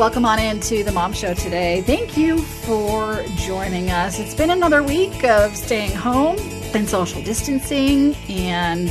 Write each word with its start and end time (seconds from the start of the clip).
Welcome 0.00 0.24
on 0.24 0.38
into 0.38 0.82
the 0.82 0.92
Mom 0.92 1.12
Show 1.12 1.34
today. 1.34 1.82
Thank 1.82 2.16
you 2.16 2.38
for 2.38 3.22
joining 3.36 3.90
us. 3.90 4.18
It's 4.18 4.34
been 4.34 4.48
another 4.48 4.82
week 4.82 5.24
of 5.24 5.54
staying 5.54 5.94
home 5.94 6.38
and 6.74 6.88
social 6.88 7.22
distancing 7.22 8.14
and 8.30 8.90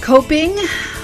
coping 0.00 0.56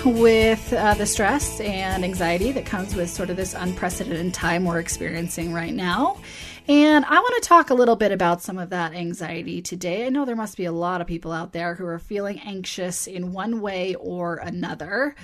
with 0.07 0.73
uh, 0.73 0.95
the 0.95 1.05
stress 1.05 1.61
and 1.61 2.03
anxiety 2.03 2.51
that 2.53 2.65
comes 2.65 2.95
with 2.95 3.11
sort 3.11 3.29
of 3.29 3.37
this 3.37 3.53
unprecedented 3.53 4.33
time 4.33 4.65
we're 4.65 4.81
experiencing 4.81 5.53
right 5.53 5.75
now. 5.75 6.19
And 6.67 7.05
I 7.05 7.21
want 7.21 7.43
to 7.43 7.47
talk 7.47 7.69
a 7.69 7.75
little 7.75 7.97
bit 7.97 8.11
about 8.11 8.41
some 8.41 8.57
of 8.57 8.71
that 8.71 8.95
anxiety 8.95 9.61
today. 9.61 10.07
I 10.07 10.09
know 10.09 10.25
there 10.25 10.35
must 10.35 10.57
be 10.57 10.65
a 10.65 10.73
lot 10.73 11.03
of 11.03 11.07
people 11.07 11.31
out 11.31 11.53
there 11.53 11.75
who 11.75 11.85
are 11.85 11.99
feeling 11.99 12.41
anxious 12.41 13.07
in 13.07 13.35
one 13.35 13.61
way 13.61 13.97
or 13.97 14.37
another. 14.37 15.15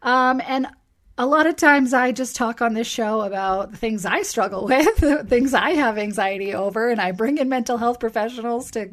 Um, 0.00 0.40
and 0.46 0.68
a 1.18 1.24
lot 1.24 1.46
of 1.46 1.56
times 1.56 1.94
I 1.94 2.12
just 2.12 2.36
talk 2.36 2.60
on 2.60 2.74
this 2.74 2.86
show 2.86 3.22
about 3.22 3.70
the 3.70 3.76
things 3.76 4.04
I 4.04 4.22
struggle 4.22 4.66
with, 4.66 5.28
things 5.28 5.54
I 5.54 5.70
have 5.70 5.96
anxiety 5.96 6.52
over, 6.54 6.90
and 6.90 7.00
I 7.00 7.12
bring 7.12 7.38
in 7.38 7.48
mental 7.48 7.78
health 7.78 8.00
professionals 8.00 8.70
to, 8.72 8.90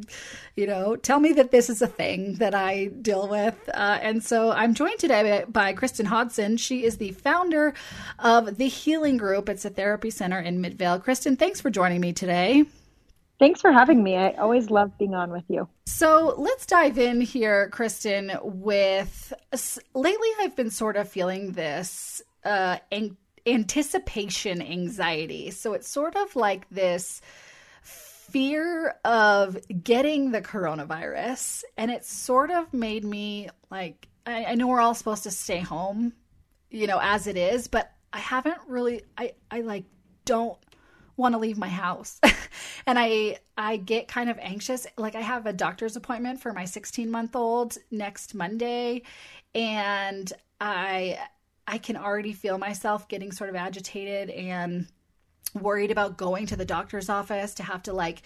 you 0.56 0.68
know, 0.68 0.96
tell 0.96 1.20
me 1.20 1.34
that 1.34 1.52
this 1.52 1.70
is 1.70 1.82
a 1.82 1.88
thing 1.88 2.36
that 2.36 2.56
I 2.56 2.86
deal 2.86 3.28
with. 3.28 3.70
Uh, 3.74 4.00
and 4.02 4.24
so 4.24 4.52
I'm 4.52 4.74
joined 4.74 5.00
today 5.00 5.44
by 5.50 5.74
Kristen 5.74 6.06
Hodson. 6.06 6.58
She 6.58 6.86
is 6.86 6.98
the 6.98 7.12
founder 7.12 7.74
of 8.20 8.58
the 8.58 8.68
Healing 8.68 9.18
Group. 9.18 9.50
It's 9.50 9.66
a 9.66 9.70
therapy 9.70 10.10
center 10.10 10.40
in 10.40 10.62
Midvale. 10.62 11.00
Kristen, 11.00 11.36
thanks 11.36 11.60
for 11.60 11.70
joining 11.70 12.00
me 12.00 12.14
today. 12.14 12.66
Thanks 13.44 13.60
for 13.60 13.74
having 13.74 14.02
me. 14.02 14.16
I 14.16 14.30
always 14.36 14.70
love 14.70 14.98
being 14.98 15.14
on 15.16 15.30
with 15.30 15.44
you. 15.50 15.68
So 15.86 16.34
let's 16.38 16.66
dive 16.66 16.98
in 16.98 17.20
here, 17.20 17.68
Kristen. 17.72 18.32
With 18.42 19.34
lately, 19.94 20.30
I've 20.40 20.56
been 20.56 20.70
sort 20.70 20.96
of 20.96 21.10
feeling 21.10 21.52
this 21.52 22.22
uh, 22.46 22.78
an- 22.90 23.18
anticipation 23.46 24.62
anxiety. 24.62 25.52
So 25.52 25.74
it's 25.74 25.90
sort 25.90 26.16
of 26.16 26.34
like 26.38 26.70
this 26.70 27.20
fear 27.82 28.96
of 29.04 29.58
getting 29.84 30.32
the 30.32 30.42
coronavirus, 30.42 31.66
and 31.78 31.92
it 31.92 32.06
sort 32.06 32.50
of 32.50 32.74
made 32.74 33.04
me 33.04 33.50
like 33.70 34.08
I, 34.26 34.46
I 34.46 34.56
know 34.56 34.68
we're 34.68 34.80
all 34.80 34.96
supposed 34.96 35.24
to 35.24 35.32
stay 35.32 35.60
home, 35.60 36.14
you 36.72 36.88
know, 36.88 37.00
as 37.02 37.28
it 37.28 37.36
is, 37.36 37.68
but 37.68 37.92
I 38.14 38.20
haven't 38.20 38.60
really. 38.70 39.02
I 39.18 39.34
I 39.52 39.60
like 39.60 39.84
don't 40.24 40.58
want 41.16 41.34
to 41.34 41.40
leave 41.40 41.58
my 41.58 41.68
house. 41.68 42.20
and 42.86 42.98
I 42.98 43.38
I 43.58 43.78
get 43.78 44.08
kind 44.08 44.30
of 44.30 44.38
anxious. 44.40 44.88
Like 44.98 45.16
I 45.16 45.22
have 45.22 45.46
a 45.46 45.54
doctor's 45.54 45.96
appointment 45.96 46.42
for 46.42 46.54
my 46.54 46.64
16-month-old 46.64 47.78
next 47.92 48.34
Monday 48.34 49.04
and 49.54 50.32
I 50.60 51.20
I 51.68 51.78
can 51.78 51.96
already 51.96 52.34
feel 52.34 52.58
myself 52.58 53.08
getting 53.08 53.32
sort 53.32 53.50
of 53.50 53.56
agitated 53.56 54.30
and 54.30 54.88
worried 55.54 55.92
about 55.92 56.18
going 56.18 56.48
to 56.48 56.56
the 56.56 56.66
doctor's 56.66 57.10
office 57.10 57.54
to 57.56 57.64
have 57.64 57.84
to 57.84 57.94
like 57.94 58.22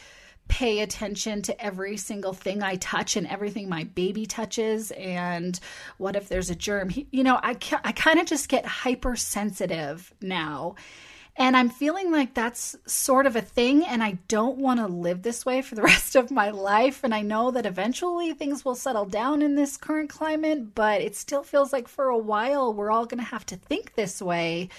pay 0.48 0.80
attention 0.80 1.42
to 1.42 1.64
every 1.64 1.98
single 1.98 2.34
thing 2.34 2.64
I 2.64 2.76
touch 2.78 3.16
and 3.16 3.28
everything 3.28 3.68
my 3.68 3.84
baby 3.84 4.26
touches. 4.26 4.92
And 4.92 5.60
what 5.98 6.16
if 6.16 6.30
there's 6.30 6.50
a 6.50 6.56
germ? 6.56 6.92
You 7.12 7.24
know, 7.24 7.40
I, 7.42 7.58
I 7.84 7.92
kind 7.92 8.20
of 8.20 8.28
just 8.28 8.50
get 8.50 8.66
hypersensitive 8.66 10.14
now. 10.22 10.76
And 11.40 11.56
I'm 11.56 11.70
feeling 11.70 12.12
like 12.12 12.34
that's 12.34 12.76
sort 12.88 13.28
of 13.28 13.36
a 13.36 13.42
thing, 13.42 13.86
and 13.86 14.02
I 14.02 14.18
don't 14.28 14.58
want 14.58 14.80
to 14.80 14.88
live 14.88 15.22
this 15.22 15.46
way 15.46 15.62
for 15.62 15.76
the 15.76 15.82
rest 15.94 16.16
of 16.16 16.32
my 16.32 16.50
life. 16.50 17.04
And 17.04 17.14
I 17.14 17.22
know 17.22 17.52
that 17.52 17.66
eventually 17.66 18.34
things 18.34 18.66
will 18.66 18.76
settle 18.76 19.06
down 19.06 19.44
in 19.44 19.56
this 19.56 19.78
current 19.78 20.10
climate, 20.10 20.74
but 20.74 21.02
it 21.02 21.16
still 21.16 21.44
feels 21.44 21.72
like 21.72 21.88
for 21.88 22.10
a 22.10 22.18
while 22.18 22.74
we're 22.74 22.92
all 22.92 23.06
going 23.06 23.24
to 23.24 23.30
have 23.30 23.46
to 23.48 23.56
think 23.56 23.94
this 23.94 24.22
way. 24.22 24.70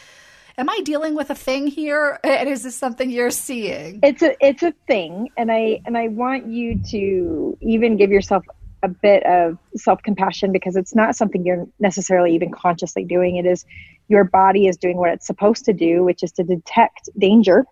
Am 0.59 0.69
I 0.69 0.81
dealing 0.85 1.15
with 1.15 1.31
a 1.31 1.37
thing 1.37 1.69
here, 1.69 2.19
and 2.25 2.49
is 2.49 2.65
this 2.65 2.75
something 2.75 3.09
you're 3.09 3.31
seeing? 3.31 4.01
It's 4.03 4.23
a 4.23 4.35
it's 4.45 4.65
a 4.65 4.73
thing, 4.89 5.31
and 5.37 5.53
I 5.53 5.81
and 5.87 5.97
I 5.97 6.09
want 6.09 6.49
you 6.49 6.81
to 6.91 7.57
even 7.61 7.97
give 7.97 8.11
yourself 8.11 8.45
a 8.83 8.89
bit 8.89 9.25
of 9.25 9.59
self 9.77 10.03
compassion 10.03 10.53
because 10.53 10.77
it's 10.77 10.95
not 10.95 11.17
something 11.17 11.45
you're 11.45 11.67
necessarily 11.81 12.35
even 12.35 12.51
consciously 12.51 13.05
doing. 13.05 13.37
It 13.37 13.47
is 13.47 13.65
your 14.09 14.25
body 14.25 14.67
is 14.67 14.77
doing 14.77 14.97
what 14.97 15.11
it's 15.11 15.27
supposed 15.27 15.65
to 15.67 15.73
do, 15.73 16.05
which 16.05 16.23
is 16.23 16.33
to 16.33 16.45
detect 16.45 17.09
danger 17.19 17.67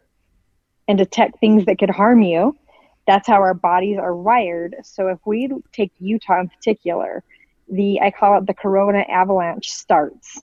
and 0.88 0.98
detect 0.98 1.38
things 1.40 1.64
that 1.66 1.78
could 1.78 1.90
harm 1.90 2.22
you. 2.22 2.56
That's 3.06 3.28
how 3.28 3.36
our 3.36 3.54
bodies 3.54 3.98
are 3.98 4.16
wired. 4.16 4.76
So 4.82 5.08
if 5.08 5.18
we 5.24 5.48
take 5.72 5.92
Utah 6.00 6.40
in 6.40 6.48
particular, 6.48 7.22
the 7.68 8.00
I 8.00 8.10
call 8.10 8.38
it 8.38 8.46
the 8.46 8.54
corona 8.54 9.04
avalanche 9.08 9.70
starts. 9.70 10.40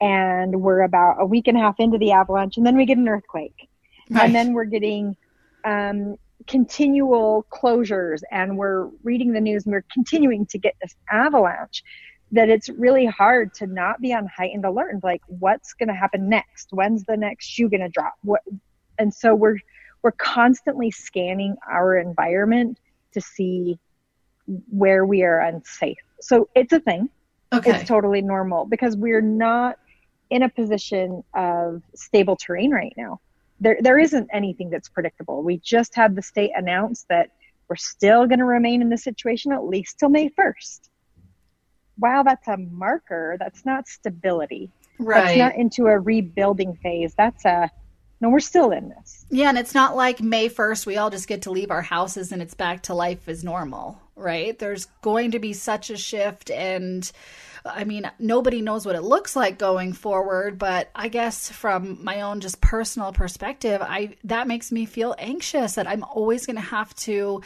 And 0.00 0.62
we're 0.62 0.82
about 0.82 1.16
a 1.20 1.26
week 1.26 1.48
and 1.48 1.56
a 1.56 1.60
half 1.60 1.80
into 1.80 1.98
the 1.98 2.12
avalanche, 2.12 2.56
and 2.56 2.64
then 2.64 2.76
we 2.76 2.86
get 2.86 2.98
an 2.98 3.08
earthquake. 3.08 3.68
Right. 4.08 4.24
And 4.24 4.34
then 4.34 4.52
we're 4.52 4.64
getting 4.64 5.16
um, 5.64 6.16
continual 6.46 7.46
closures 7.52 8.20
and 8.30 8.56
we're 8.56 8.88
reading 9.02 9.32
the 9.32 9.40
news 9.40 9.64
and 9.64 9.72
we're 9.72 9.84
continuing 9.92 10.46
to 10.46 10.58
get 10.58 10.74
this 10.80 10.94
avalanche 11.10 11.82
that 12.30 12.48
it's 12.48 12.68
really 12.68 13.06
hard 13.06 13.52
to 13.54 13.66
not 13.66 14.00
be 14.00 14.12
on 14.12 14.26
heightened 14.26 14.64
alert 14.64 14.92
and 14.92 15.02
like 15.02 15.22
what's 15.26 15.74
going 15.74 15.88
to 15.88 15.94
happen 15.94 16.28
next? 16.28 16.68
When's 16.70 17.04
the 17.04 17.16
next 17.16 17.46
shoe 17.46 17.68
going 17.68 17.80
to 17.80 17.88
drop? 17.88 18.14
What 18.22 18.42
and 18.98 19.12
so 19.12 19.34
we're 19.34 19.58
we're 20.02 20.12
constantly 20.12 20.90
scanning 20.90 21.56
our 21.68 21.98
environment 21.98 22.78
to 23.12 23.20
see 23.20 23.78
where 24.70 25.04
we 25.04 25.22
are 25.22 25.40
unsafe. 25.40 25.98
So 26.20 26.48
it's 26.54 26.72
a 26.72 26.80
thing. 26.80 27.08
Okay. 27.52 27.70
it's 27.70 27.88
totally 27.88 28.20
normal 28.20 28.66
because 28.66 28.96
we're 28.96 29.22
not 29.22 29.78
in 30.28 30.42
a 30.42 30.48
position 30.50 31.24
of 31.34 31.82
stable 31.94 32.36
terrain 32.36 32.70
right 32.70 32.92
now 32.96 33.20
there 33.60 33.78
there 33.80 33.98
isn't 33.98 34.28
anything 34.32 34.70
that's 34.70 34.88
predictable. 34.88 35.42
We 35.42 35.58
just 35.58 35.94
had 35.94 36.14
the 36.14 36.22
state 36.22 36.52
announce 36.54 37.04
that 37.08 37.30
we're 37.68 37.76
still 37.76 38.26
going 38.26 38.38
to 38.38 38.44
remain 38.44 38.82
in 38.82 38.88
this 38.88 39.04
situation 39.04 39.52
at 39.52 39.64
least 39.64 39.98
till 39.98 40.08
May 40.08 40.30
1st. 40.30 40.88
Wow, 41.98 42.22
that's 42.22 42.46
a 42.48 42.56
marker. 42.56 43.36
That's 43.38 43.66
not 43.66 43.88
stability. 43.88 44.70
Right. 44.98 45.24
That's 45.24 45.38
not 45.38 45.56
into 45.56 45.86
a 45.86 45.98
rebuilding 45.98 46.76
phase. 46.76 47.14
That's 47.14 47.44
a 47.44 47.70
no, 48.20 48.30
we're 48.30 48.40
still 48.40 48.72
in 48.72 48.88
this. 48.88 49.26
Yeah, 49.30 49.48
and 49.48 49.58
it's 49.58 49.74
not 49.74 49.94
like 49.94 50.20
May 50.20 50.48
1st, 50.48 50.86
we 50.86 50.96
all 50.96 51.08
just 51.08 51.28
get 51.28 51.42
to 51.42 51.52
leave 51.52 51.70
our 51.70 51.82
houses 51.82 52.32
and 52.32 52.42
it's 52.42 52.54
back 52.54 52.82
to 52.84 52.94
life 52.94 53.28
as 53.28 53.44
normal, 53.44 54.00
right? 54.16 54.58
There's 54.58 54.86
going 55.02 55.30
to 55.32 55.38
be 55.38 55.52
such 55.52 55.88
a 55.88 55.96
shift 55.96 56.50
and 56.50 57.10
I 57.64 57.84
mean, 57.84 58.10
nobody 58.18 58.62
knows 58.62 58.86
what 58.86 58.96
it 58.96 59.02
looks 59.02 59.36
like 59.36 59.58
going 59.58 59.92
forward, 59.92 60.58
but 60.58 60.90
I 60.94 61.08
guess 61.08 61.50
from 61.50 62.02
my 62.04 62.22
own 62.22 62.40
just 62.40 62.60
personal 62.60 63.12
perspective, 63.12 63.80
I 63.82 64.16
that 64.24 64.46
makes 64.48 64.72
me 64.72 64.86
feel 64.86 65.14
anxious 65.18 65.74
that 65.74 65.86
I'm 65.86 66.04
always 66.04 66.46
going 66.46 66.56
to 66.56 66.62
have 66.62 66.94
to 66.96 67.42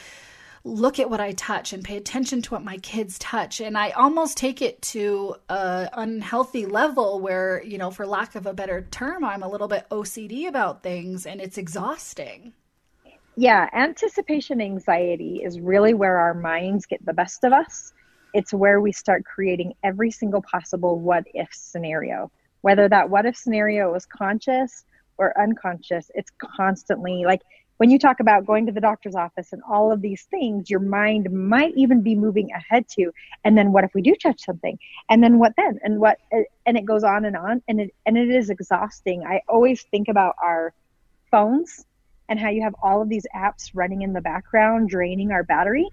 look 0.65 1.01
at 1.01 1.11
what 1.11 1.21
I 1.21 1.33
touch 1.33 1.73
and 1.73 1.83
pay 1.83 1.97
attention 1.97 2.41
to 2.43 2.51
what 2.51 2.63
my 2.63 2.79
kids 2.79 3.19
touch. 3.19 3.61
And 3.61 3.77
I 3.77 3.91
almost 3.91 4.37
take 4.37 4.63
it 4.63 4.81
to 4.83 5.35
a 5.49 5.89
unhealthy 5.93 6.67
level 6.67 7.21
where, 7.21 7.63
you 7.65 7.79
know, 7.79 7.91
for 7.91 8.07
lack 8.07 8.35
of 8.37 8.47
a 8.47 8.55
better 8.55 8.87
term, 8.91 9.25
I'm 9.25 9.43
a 9.43 9.49
little 9.49 9.69
bit 9.69 9.87
OCD 9.91 10.47
about 10.47 10.83
things 10.83 11.27
and 11.27 11.41
it's 11.41 11.59
exhausting. 11.59 12.53
Yeah, 13.35 13.69
anticipation 13.73 14.61
anxiety 14.61 15.43
is 15.43 15.59
really 15.59 15.95
where 15.95 16.19
our 16.19 16.35
minds 16.35 16.87
get 16.87 17.05
the 17.05 17.15
best 17.15 17.45
of 17.45 17.53
us 17.53 17.93
it's 18.35 18.53
where 18.53 18.81
we 18.81 18.93
start 18.93 19.25
creating 19.25 19.75
every 19.83 20.11
single 20.11 20.43
possible 20.43 20.99
what 20.99 21.25
if 21.35 21.49
scenario. 21.53 22.31
Whether 22.63 22.89
that 22.89 23.11
what 23.11 23.27
if 23.27 23.37
scenario 23.37 23.95
is 23.95 24.07
conscious 24.07 24.85
or 25.19 25.39
unconscious, 25.41 26.11
it's 26.15 26.31
constantly 26.39 27.25
like 27.25 27.43
when 27.79 27.91
you 27.91 27.99
talk 27.99 28.21
about 28.21 28.47
going 28.47 28.67
to 28.67 28.73
the 28.73 28.81
doctor's 28.81 29.17
office 29.17 29.53
and 29.53 29.61
all 29.69 29.91
of 29.91 30.01
these 30.01 30.23
things, 30.31 30.71
your 30.71 30.79
mind 30.79 31.29
might 31.33 31.73
even 31.77 32.01
be 32.01 32.15
moving 32.15 32.49
ahead 32.53 32.87
to, 32.91 33.11
and 33.45 33.59
then 33.59 33.73
what 33.73 33.83
if 33.83 33.93
we 33.93 34.03
do 34.03 34.15
touch 34.15 34.45
something? 34.45 34.79
And 35.11 35.21
then 35.21 35.41
what 35.41 35.55
then? 35.57 35.81
And 35.83 35.99
what, 35.99 36.19
and 36.65 36.77
it 36.77 36.85
goes 36.85 37.03
on 37.03 37.25
and 37.25 37.37
on. 37.37 37.61
And 37.67 37.81
it, 37.81 37.95
and 38.07 38.17
it 38.17 38.31
is 38.31 38.51
exhausting. 38.51 39.25
I 39.25 39.41
always 39.49 39.83
think 39.83 40.07
about 40.07 40.37
our 40.41 40.73
phones 41.29 41.85
and 42.29 42.39
how 42.39 42.51
you 42.51 42.63
have 42.63 42.77
all 42.85 43.03
of 43.03 43.09
these 43.09 43.27
apps 43.35 43.73
running 43.75 44.03
in 44.03 44.13
the 44.13 44.21
background, 44.21 44.89
draining 44.89 45.33
our 45.33 45.43
battery 45.43 45.89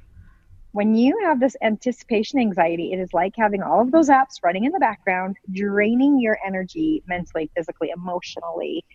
when 0.72 0.96
you 0.96 1.18
have 1.24 1.40
this 1.40 1.56
anticipation 1.62 2.40
anxiety, 2.40 2.94
it 2.94 3.00
is 3.00 3.14
like 3.14 3.34
having 3.36 3.64
all 3.64 3.82
of 3.82 3.92
those 3.92 4.10
apps 4.10 4.44
running 4.44 4.66
in 4.66 4.72
the 4.72 4.80
background, 4.80 5.38
draining 5.52 6.20
your 6.20 6.38
energy 6.46 7.04
mentally, 7.08 7.50
physically, 7.56 7.90
emotionally. 7.90 8.86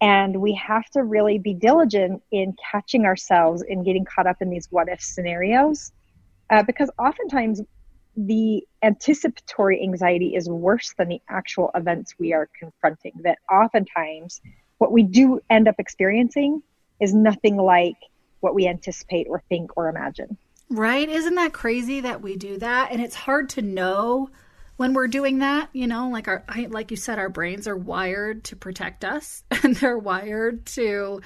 And 0.00 0.42
we 0.42 0.52
have 0.54 0.84
to 0.90 1.04
really 1.04 1.38
be 1.38 1.54
diligent 1.54 2.22
in 2.30 2.54
catching 2.70 3.06
ourselves 3.06 3.62
in 3.62 3.82
getting 3.82 4.04
caught 4.04 4.26
up 4.26 4.42
in 4.42 4.50
these 4.50 4.68
what 4.70 4.88
if 4.88 5.00
scenarios. 5.00 5.90
Uh, 6.50 6.62
because 6.62 6.90
oftentimes 6.98 7.62
the 8.16 8.62
anticipatory 8.82 9.82
anxiety 9.82 10.34
is 10.34 10.48
worse 10.48 10.92
than 10.98 11.08
the 11.08 11.20
actual 11.30 11.70
events 11.74 12.14
we 12.18 12.34
are 12.34 12.48
confronting. 12.58 13.12
That 13.22 13.38
oftentimes 13.50 14.42
what 14.78 14.92
we 14.92 15.02
do 15.02 15.40
end 15.48 15.66
up 15.66 15.76
experiencing 15.78 16.62
is 17.00 17.14
nothing 17.14 17.56
like 17.56 17.96
what 18.40 18.54
we 18.54 18.68
anticipate 18.68 19.26
or 19.28 19.42
think 19.48 19.76
or 19.76 19.88
imagine. 19.88 20.36
Right? 20.68 21.08
Isn't 21.08 21.36
that 21.36 21.52
crazy 21.52 22.00
that 22.00 22.22
we 22.22 22.36
do 22.36 22.58
that? 22.58 22.90
And 22.90 23.00
it's 23.00 23.14
hard 23.14 23.50
to 23.50 23.62
know 23.62 24.30
when 24.76 24.92
we're 24.92 25.08
doing 25.08 25.38
that, 25.38 25.70
you 25.72 25.86
know, 25.86 26.10
like 26.10 26.28
our 26.28 26.44
like 26.68 26.90
you 26.90 26.96
said 26.96 27.18
our 27.18 27.28
brains 27.28 27.66
are 27.66 27.76
wired 27.76 28.44
to 28.44 28.56
protect 28.56 29.04
us 29.04 29.42
and 29.62 29.76
they're 29.76 29.98
wired 29.98 30.66
to 30.66 31.20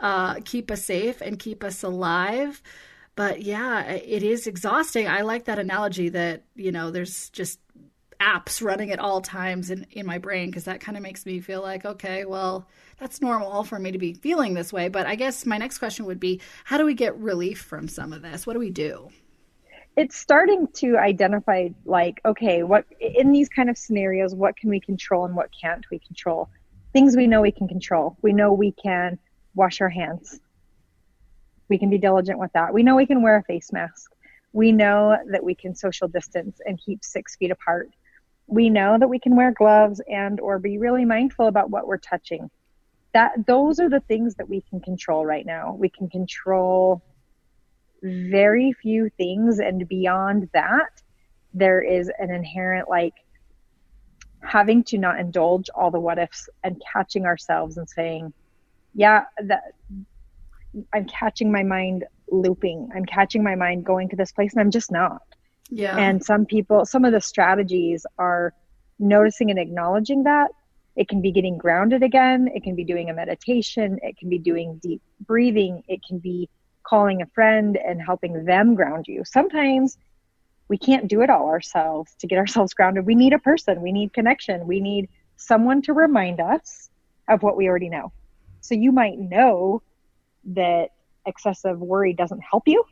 uh, 0.00 0.34
keep 0.44 0.70
us 0.70 0.84
safe 0.84 1.20
and 1.20 1.38
keep 1.38 1.64
us 1.64 1.82
alive. 1.82 2.60
But 3.14 3.42
yeah, 3.42 3.84
it 3.84 4.22
is 4.22 4.46
exhausting. 4.46 5.06
I 5.06 5.20
like 5.22 5.44
that 5.44 5.58
analogy 5.58 6.08
that, 6.10 6.44
you 6.54 6.72
know, 6.72 6.90
there's 6.90 7.28
just 7.30 7.60
apps 8.22 8.62
running 8.62 8.92
at 8.92 9.00
all 9.00 9.20
times 9.20 9.70
in, 9.70 9.86
in 9.90 10.06
my 10.06 10.18
brain 10.18 10.48
because 10.48 10.64
that 10.64 10.80
kind 10.80 10.96
of 10.96 11.02
makes 11.02 11.26
me 11.26 11.40
feel 11.40 11.60
like, 11.60 11.84
okay, 11.84 12.24
well, 12.24 12.68
that's 12.98 13.20
normal 13.20 13.64
for 13.64 13.78
me 13.78 13.90
to 13.90 13.98
be 13.98 14.14
feeling 14.14 14.54
this 14.54 14.72
way. 14.72 14.88
But 14.88 15.06
I 15.06 15.16
guess 15.16 15.44
my 15.44 15.58
next 15.58 15.78
question 15.78 16.06
would 16.06 16.20
be 16.20 16.40
how 16.64 16.78
do 16.78 16.86
we 16.86 16.94
get 16.94 17.16
relief 17.18 17.60
from 17.60 17.88
some 17.88 18.12
of 18.12 18.22
this? 18.22 18.46
What 18.46 18.52
do 18.52 18.60
we 18.60 18.70
do? 18.70 19.08
It's 19.96 20.16
starting 20.16 20.68
to 20.74 20.96
identify, 20.96 21.68
like, 21.84 22.20
okay, 22.24 22.62
what 22.62 22.86
in 22.98 23.32
these 23.32 23.48
kind 23.48 23.68
of 23.68 23.76
scenarios, 23.76 24.34
what 24.34 24.56
can 24.56 24.70
we 24.70 24.80
control 24.80 25.26
and 25.26 25.34
what 25.34 25.50
can't 25.60 25.84
we 25.90 25.98
control? 25.98 26.48
Things 26.92 27.16
we 27.16 27.26
know 27.26 27.42
we 27.42 27.52
can 27.52 27.68
control. 27.68 28.16
We 28.22 28.32
know 28.32 28.52
we 28.52 28.72
can 28.72 29.18
wash 29.54 29.80
our 29.80 29.90
hands. 29.90 30.40
We 31.68 31.78
can 31.78 31.90
be 31.90 31.98
diligent 31.98 32.38
with 32.38 32.52
that. 32.52 32.72
We 32.72 32.82
know 32.82 32.96
we 32.96 33.06
can 33.06 33.22
wear 33.22 33.36
a 33.36 33.42
face 33.42 33.72
mask. 33.72 34.12
We 34.52 34.72
know 34.72 35.16
that 35.30 35.42
we 35.42 35.54
can 35.54 35.74
social 35.74 36.08
distance 36.08 36.60
and 36.64 36.78
keep 36.78 37.04
six 37.04 37.36
feet 37.36 37.50
apart. 37.50 37.90
We 38.46 38.70
know 38.70 38.98
that 38.98 39.08
we 39.08 39.18
can 39.18 39.36
wear 39.36 39.52
gloves 39.52 40.00
and 40.08 40.40
or 40.40 40.58
be 40.58 40.78
really 40.78 41.04
mindful 41.04 41.46
about 41.46 41.70
what 41.70 41.86
we're 41.86 41.98
touching. 41.98 42.50
That 43.14 43.32
those 43.46 43.78
are 43.80 43.88
the 43.88 44.00
things 44.00 44.34
that 44.36 44.48
we 44.48 44.62
can 44.68 44.80
control 44.80 45.24
right 45.24 45.46
now. 45.46 45.74
We 45.78 45.90
can 45.90 46.08
control 46.08 47.02
very 48.02 48.72
few 48.72 49.08
things 49.16 49.60
and 49.60 49.86
beyond 49.88 50.48
that 50.54 50.90
there 51.54 51.80
is 51.82 52.10
an 52.18 52.30
inherent 52.30 52.88
like 52.88 53.14
having 54.42 54.82
to 54.82 54.98
not 54.98 55.20
indulge 55.20 55.70
all 55.74 55.90
the 55.90 56.00
what 56.00 56.18
ifs 56.18 56.48
and 56.64 56.82
catching 56.92 57.26
ourselves 57.26 57.76
and 57.76 57.88
saying 57.88 58.32
yeah 58.94 59.24
that 59.44 59.62
i'm 60.92 61.06
catching 61.06 61.52
my 61.52 61.62
mind 61.62 62.04
looping. 62.34 62.88
I'm 62.96 63.04
catching 63.04 63.42
my 63.42 63.56
mind 63.56 63.84
going 63.84 64.08
to 64.08 64.16
this 64.16 64.32
place 64.32 64.52
and 64.52 64.60
i'm 64.60 64.70
just 64.70 64.90
not 64.90 65.22
yeah 65.72 65.96
and 65.96 66.22
some 66.24 66.44
people 66.44 66.84
some 66.84 67.04
of 67.04 67.12
the 67.12 67.20
strategies 67.20 68.06
are 68.18 68.52
noticing 68.98 69.50
and 69.50 69.58
acknowledging 69.58 70.22
that 70.22 70.50
it 70.96 71.08
can 71.08 71.22
be 71.22 71.32
getting 71.32 71.56
grounded 71.56 72.02
again. 72.02 72.48
It 72.54 72.62
can 72.62 72.74
be 72.74 72.84
doing 72.84 73.08
a 73.08 73.14
meditation. 73.14 73.98
It 74.02 74.16
can 74.18 74.28
be 74.28 74.38
doing 74.38 74.78
deep 74.82 75.00
breathing. 75.20 75.82
It 75.88 76.00
can 76.06 76.18
be 76.18 76.48
calling 76.82 77.22
a 77.22 77.26
friend 77.26 77.76
and 77.76 78.00
helping 78.00 78.44
them 78.44 78.74
ground 78.74 79.06
you. 79.08 79.22
Sometimes 79.24 79.96
we 80.68 80.76
can't 80.76 81.08
do 81.08 81.22
it 81.22 81.30
all 81.30 81.48
ourselves 81.48 82.14
to 82.18 82.26
get 82.26 82.38
ourselves 82.44 82.74
grounded. 82.74 83.06
We 83.06 83.14
need 83.14 83.32
a 83.32 83.38
person. 83.38 83.80
We 83.80 83.92
need 83.92 84.12
connection. 84.12 84.66
We 84.66 84.80
need 84.80 85.08
someone 85.36 85.82
to 85.82 85.92
remind 85.92 86.40
us 86.40 86.90
of 87.28 87.42
what 87.42 87.56
we 87.56 87.68
already 87.68 87.88
know. 87.88 88.12
So 88.60 88.74
you 88.74 88.92
might 88.92 89.18
know 89.18 89.82
that 90.44 90.90
excessive 91.26 91.78
worry 91.80 92.12
doesn't 92.12 92.40
help 92.40 92.64
you, 92.66 92.84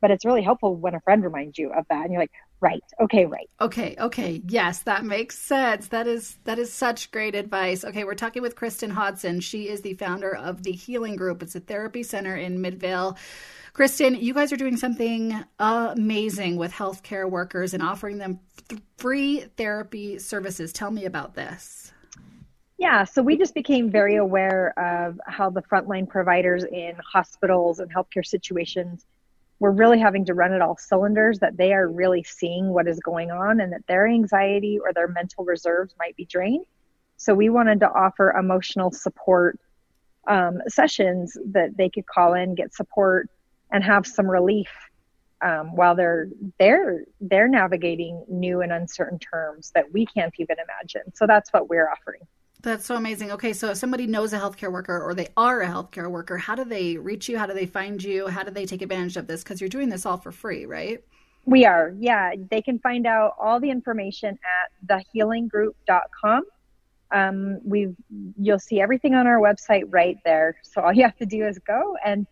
but 0.00 0.10
it's 0.10 0.24
really 0.24 0.42
helpful 0.42 0.74
when 0.74 0.94
a 0.94 1.00
friend 1.00 1.22
reminds 1.22 1.58
you 1.58 1.72
of 1.72 1.84
that 1.88 2.02
and 2.04 2.12
you're 2.12 2.22
like, 2.22 2.32
right. 2.60 2.82
Okay 3.00 3.26
right. 3.26 3.48
Okay 3.60 3.96
okay. 3.98 4.42
Yes 4.46 4.80
that 4.80 5.04
makes 5.04 5.38
sense. 5.38 5.88
That 5.88 6.06
is 6.06 6.38
that 6.44 6.58
is 6.58 6.72
such 6.72 7.10
great 7.10 7.34
advice. 7.34 7.84
Okay 7.84 8.04
we're 8.04 8.14
talking 8.14 8.42
with 8.42 8.56
kristen 8.56 8.90
hodson. 8.90 9.40
She 9.40 9.68
is 9.68 9.82
the 9.82 9.94
founder 9.94 10.34
of 10.34 10.62
the 10.62 10.72
healing 10.72 11.16
group. 11.16 11.42
It's 11.42 11.54
a 11.54 11.60
therapy 11.60 12.02
center 12.02 12.36
in 12.36 12.60
midvale. 12.60 13.16
Kristen 13.72 14.14
you 14.14 14.34
guys 14.34 14.52
are 14.52 14.56
doing 14.56 14.76
something 14.76 15.42
amazing 15.58 16.56
with 16.56 16.72
healthcare 16.72 17.28
workers 17.28 17.74
and 17.74 17.82
offering 17.82 18.18
them 18.18 18.40
th- 18.68 18.82
free 18.98 19.40
therapy 19.56 20.18
services. 20.18 20.72
Tell 20.72 20.90
me 20.90 21.04
about 21.04 21.34
this. 21.34 21.92
Yeah, 22.80 23.04
so 23.04 23.22
we 23.22 23.36
just 23.36 23.54
became 23.54 23.90
very 23.90 24.16
aware 24.16 24.72
of 24.78 25.20
how 25.26 25.50
the 25.50 25.60
frontline 25.60 26.08
providers 26.08 26.64
in 26.64 26.94
hospitals 27.12 27.78
and 27.78 27.92
healthcare 27.92 28.24
situations 28.24 29.04
we're 29.60 29.70
really 29.70 29.98
having 29.98 30.24
to 30.24 30.34
run 30.34 30.52
it 30.52 30.62
all 30.62 30.76
cylinders 30.76 31.38
that 31.38 31.56
they 31.56 31.72
are 31.72 31.86
really 31.86 32.22
seeing 32.22 32.70
what 32.70 32.88
is 32.88 32.98
going 33.00 33.30
on 33.30 33.60
and 33.60 33.72
that 33.72 33.86
their 33.86 34.08
anxiety 34.08 34.78
or 34.82 34.92
their 34.92 35.06
mental 35.06 35.44
reserves 35.44 35.94
might 35.98 36.16
be 36.16 36.24
drained. 36.24 36.64
So 37.18 37.34
we 37.34 37.50
wanted 37.50 37.80
to 37.80 37.90
offer 37.90 38.32
emotional 38.32 38.90
support 38.90 39.60
um, 40.26 40.62
sessions 40.66 41.36
that 41.52 41.76
they 41.76 41.90
could 41.90 42.06
call 42.06 42.34
in, 42.34 42.54
get 42.54 42.74
support, 42.74 43.28
and 43.70 43.84
have 43.84 44.06
some 44.06 44.28
relief 44.28 44.70
um, 45.42 45.74
while 45.76 45.94
they're 45.94 46.28
they're 46.58 47.04
they're 47.20 47.48
navigating 47.48 48.24
new 48.28 48.60
and 48.60 48.72
uncertain 48.72 49.18
terms 49.18 49.72
that 49.74 49.92
we 49.92 50.06
can't 50.06 50.34
even 50.38 50.56
imagine. 50.58 51.14
So 51.14 51.26
that's 51.26 51.50
what 51.52 51.68
we're 51.68 51.88
offering. 51.90 52.20
That's 52.62 52.84
so 52.84 52.96
amazing. 52.96 53.30
Okay, 53.32 53.52
so 53.52 53.70
if 53.70 53.78
somebody 53.78 54.06
knows 54.06 54.32
a 54.32 54.38
healthcare 54.38 54.70
worker 54.70 55.00
or 55.00 55.14
they 55.14 55.28
are 55.36 55.62
a 55.62 55.66
healthcare 55.66 56.10
worker, 56.10 56.36
how 56.36 56.54
do 56.54 56.64
they 56.64 56.96
reach 56.96 57.28
you? 57.28 57.38
How 57.38 57.46
do 57.46 57.54
they 57.54 57.66
find 57.66 58.02
you? 58.02 58.26
How 58.26 58.42
do 58.42 58.50
they 58.50 58.66
take 58.66 58.82
advantage 58.82 59.16
of 59.16 59.26
this? 59.26 59.42
Because 59.42 59.60
you're 59.60 59.70
doing 59.70 59.88
this 59.88 60.04
all 60.04 60.18
for 60.18 60.32
free, 60.32 60.66
right? 60.66 61.02
We 61.46 61.64
are. 61.64 61.94
Yeah, 61.98 62.34
they 62.50 62.60
can 62.60 62.78
find 62.78 63.06
out 63.06 63.34
all 63.40 63.60
the 63.60 63.70
information 63.70 64.38
at 64.44 65.04
thehealinggroup.com. 65.14 66.42
Um, 67.12 67.60
we've 67.64 67.96
you'll 68.38 68.58
see 68.58 68.80
everything 68.80 69.14
on 69.14 69.26
our 69.26 69.40
website 69.40 69.84
right 69.88 70.18
there. 70.24 70.56
So 70.62 70.82
all 70.82 70.92
you 70.92 71.02
have 71.02 71.16
to 71.16 71.26
do 71.26 71.46
is 71.46 71.58
go. 71.60 71.96
And 72.04 72.26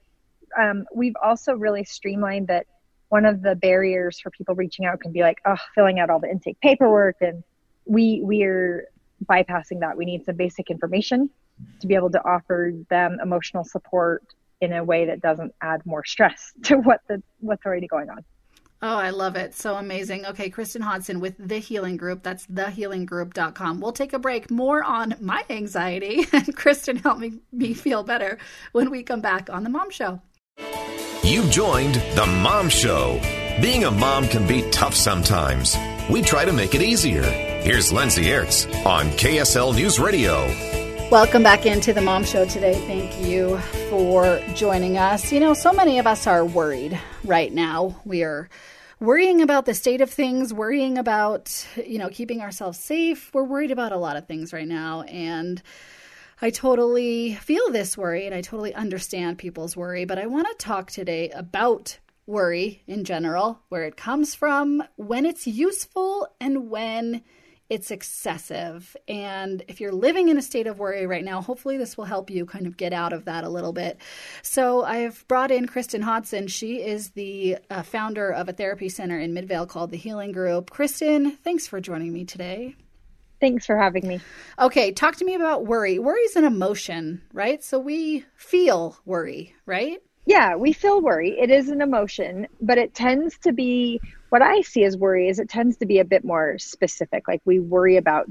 um, 0.60 0.84
we've 0.94 1.16
also 1.22 1.54
really 1.54 1.84
streamlined 1.84 2.48
that. 2.48 2.66
One 3.10 3.24
of 3.24 3.40
the 3.40 3.54
barriers 3.54 4.20
for 4.20 4.28
people 4.28 4.54
reaching 4.54 4.84
out 4.84 5.00
can 5.00 5.12
be 5.12 5.22
like, 5.22 5.38
oh, 5.46 5.56
filling 5.74 5.98
out 5.98 6.10
all 6.10 6.20
the 6.20 6.30
intake 6.30 6.60
paperwork, 6.60 7.16
and 7.22 7.42
we 7.86 8.20
we're 8.22 8.86
bypassing 9.24 9.80
that. 9.80 9.96
We 9.96 10.04
need 10.04 10.24
some 10.24 10.36
basic 10.36 10.70
information 10.70 11.30
to 11.80 11.86
be 11.86 11.94
able 11.94 12.10
to 12.10 12.24
offer 12.24 12.72
them 12.88 13.18
emotional 13.22 13.64
support 13.64 14.24
in 14.60 14.72
a 14.72 14.82
way 14.82 15.06
that 15.06 15.20
doesn't 15.20 15.54
add 15.60 15.84
more 15.84 16.04
stress 16.04 16.52
to 16.64 16.76
what 16.76 17.00
the 17.08 17.22
what's 17.40 17.64
already 17.64 17.86
going 17.86 18.10
on. 18.10 18.24
Oh, 18.80 18.96
I 18.96 19.10
love 19.10 19.34
it. 19.34 19.54
So 19.54 19.74
amazing. 19.74 20.24
Okay, 20.24 20.50
Kristen 20.50 20.82
Hodson 20.82 21.18
with 21.18 21.34
The 21.36 21.58
Healing 21.58 21.96
Group. 21.96 22.22
That's 22.22 22.46
thehealinggroup.com. 22.46 23.80
We'll 23.80 23.90
take 23.90 24.12
a 24.12 24.20
break. 24.20 24.52
More 24.52 24.84
on 24.84 25.16
my 25.20 25.44
anxiety 25.50 26.24
and 26.32 26.54
Kristen 26.56 26.96
help 26.96 27.18
me, 27.18 27.40
me 27.50 27.74
feel 27.74 28.04
better 28.04 28.38
when 28.70 28.90
we 28.90 29.02
come 29.02 29.20
back 29.20 29.50
on 29.50 29.64
The 29.64 29.70
Mom 29.70 29.90
Show. 29.90 30.22
You've 31.24 31.50
joined 31.50 31.96
The 32.14 32.26
Mom 32.40 32.68
Show. 32.68 33.20
Being 33.60 33.82
a 33.82 33.90
mom 33.90 34.28
can 34.28 34.46
be 34.46 34.62
tough 34.70 34.94
sometimes. 34.94 35.76
We 36.08 36.22
try 36.22 36.44
to 36.44 36.52
make 36.52 36.76
it 36.76 36.82
easier. 36.82 37.47
Here's 37.60 37.92
Lindsay 37.92 38.24
Aerts 38.26 38.86
on 38.86 39.06
KSL 39.10 39.74
News 39.74 39.98
Radio. 39.98 40.46
Welcome 41.10 41.42
back 41.42 41.66
into 41.66 41.92
the 41.92 42.00
Mom 42.00 42.24
Show 42.24 42.46
today. 42.46 42.74
Thank 42.86 43.20
you 43.20 43.58
for 43.90 44.40
joining 44.54 44.96
us. 44.96 45.32
You 45.32 45.40
know, 45.40 45.54
so 45.54 45.72
many 45.72 45.98
of 45.98 46.06
us 46.06 46.26
are 46.26 46.44
worried 46.44 46.98
right 47.24 47.52
now. 47.52 48.00
We 48.04 48.22
are 48.22 48.48
worrying 49.00 49.42
about 49.42 49.66
the 49.66 49.74
state 49.74 50.00
of 50.00 50.08
things, 50.08 50.54
worrying 50.54 50.96
about, 50.96 51.66
you 51.84 51.98
know, 51.98 52.08
keeping 52.08 52.40
ourselves 52.40 52.78
safe. 52.78 53.30
We're 53.34 53.44
worried 53.44 53.72
about 53.72 53.92
a 53.92 53.98
lot 53.98 54.16
of 54.16 54.26
things 54.26 54.52
right 54.52 54.68
now. 54.68 55.02
And 55.02 55.60
I 56.40 56.50
totally 56.50 57.34
feel 57.34 57.70
this 57.70 57.98
worry 57.98 58.24
and 58.24 58.34
I 58.34 58.40
totally 58.40 58.74
understand 58.74 59.36
people's 59.36 59.76
worry. 59.76 60.04
But 60.04 60.18
I 60.18 60.26
want 60.26 60.46
to 60.46 60.64
talk 60.64 60.90
today 60.90 61.28
about 61.30 61.98
worry 62.24 62.82
in 62.86 63.04
general, 63.04 63.60
where 63.68 63.84
it 63.84 63.96
comes 63.96 64.34
from, 64.34 64.82
when 64.96 65.26
it's 65.26 65.46
useful, 65.46 66.28
and 66.40 66.70
when 66.70 67.22
it's 67.70 67.90
excessive. 67.90 68.96
And 69.06 69.62
if 69.68 69.80
you're 69.80 69.92
living 69.92 70.28
in 70.28 70.38
a 70.38 70.42
state 70.42 70.66
of 70.66 70.78
worry 70.78 71.06
right 71.06 71.24
now, 71.24 71.42
hopefully 71.42 71.76
this 71.76 71.96
will 71.96 72.04
help 72.04 72.30
you 72.30 72.46
kind 72.46 72.66
of 72.66 72.76
get 72.76 72.92
out 72.92 73.12
of 73.12 73.26
that 73.26 73.44
a 73.44 73.48
little 73.48 73.72
bit. 73.72 73.98
So 74.42 74.84
I've 74.84 75.26
brought 75.28 75.50
in 75.50 75.66
Kristen 75.66 76.00
Hodson. 76.00 76.46
She 76.46 76.82
is 76.82 77.10
the 77.10 77.58
uh, 77.70 77.82
founder 77.82 78.30
of 78.30 78.48
a 78.48 78.52
therapy 78.52 78.88
center 78.88 79.18
in 79.18 79.34
Midvale 79.34 79.66
called 79.66 79.90
the 79.90 79.98
Healing 79.98 80.32
Group. 80.32 80.70
Kristen, 80.70 81.32
thanks 81.32 81.66
for 81.66 81.80
joining 81.80 82.12
me 82.12 82.24
today. 82.24 82.74
Thanks 83.40 83.66
for 83.66 83.76
having 83.76 84.08
me. 84.08 84.20
Okay, 84.58 84.90
talk 84.90 85.16
to 85.16 85.24
me 85.24 85.34
about 85.34 85.66
worry. 85.66 85.98
Worry 85.98 86.20
is 86.22 86.36
an 86.36 86.44
emotion, 86.44 87.22
right? 87.32 87.62
So 87.62 87.78
we 87.78 88.24
feel 88.34 88.96
worry, 89.04 89.54
right? 89.64 90.02
Yeah, 90.26 90.56
we 90.56 90.72
feel 90.72 91.00
worry. 91.00 91.38
It 91.38 91.50
is 91.50 91.68
an 91.68 91.80
emotion, 91.80 92.48
but 92.60 92.78
it 92.78 92.94
tends 92.94 93.38
to 93.38 93.52
be 93.52 94.00
what 94.30 94.42
I 94.42 94.60
see 94.62 94.84
as 94.84 94.96
worry 94.96 95.28
is 95.28 95.38
it 95.38 95.48
tends 95.48 95.76
to 95.78 95.86
be 95.86 95.98
a 95.98 96.04
bit 96.04 96.24
more 96.24 96.58
specific. 96.58 97.26
Like 97.28 97.40
we 97.44 97.60
worry 97.60 97.96
about 97.96 98.28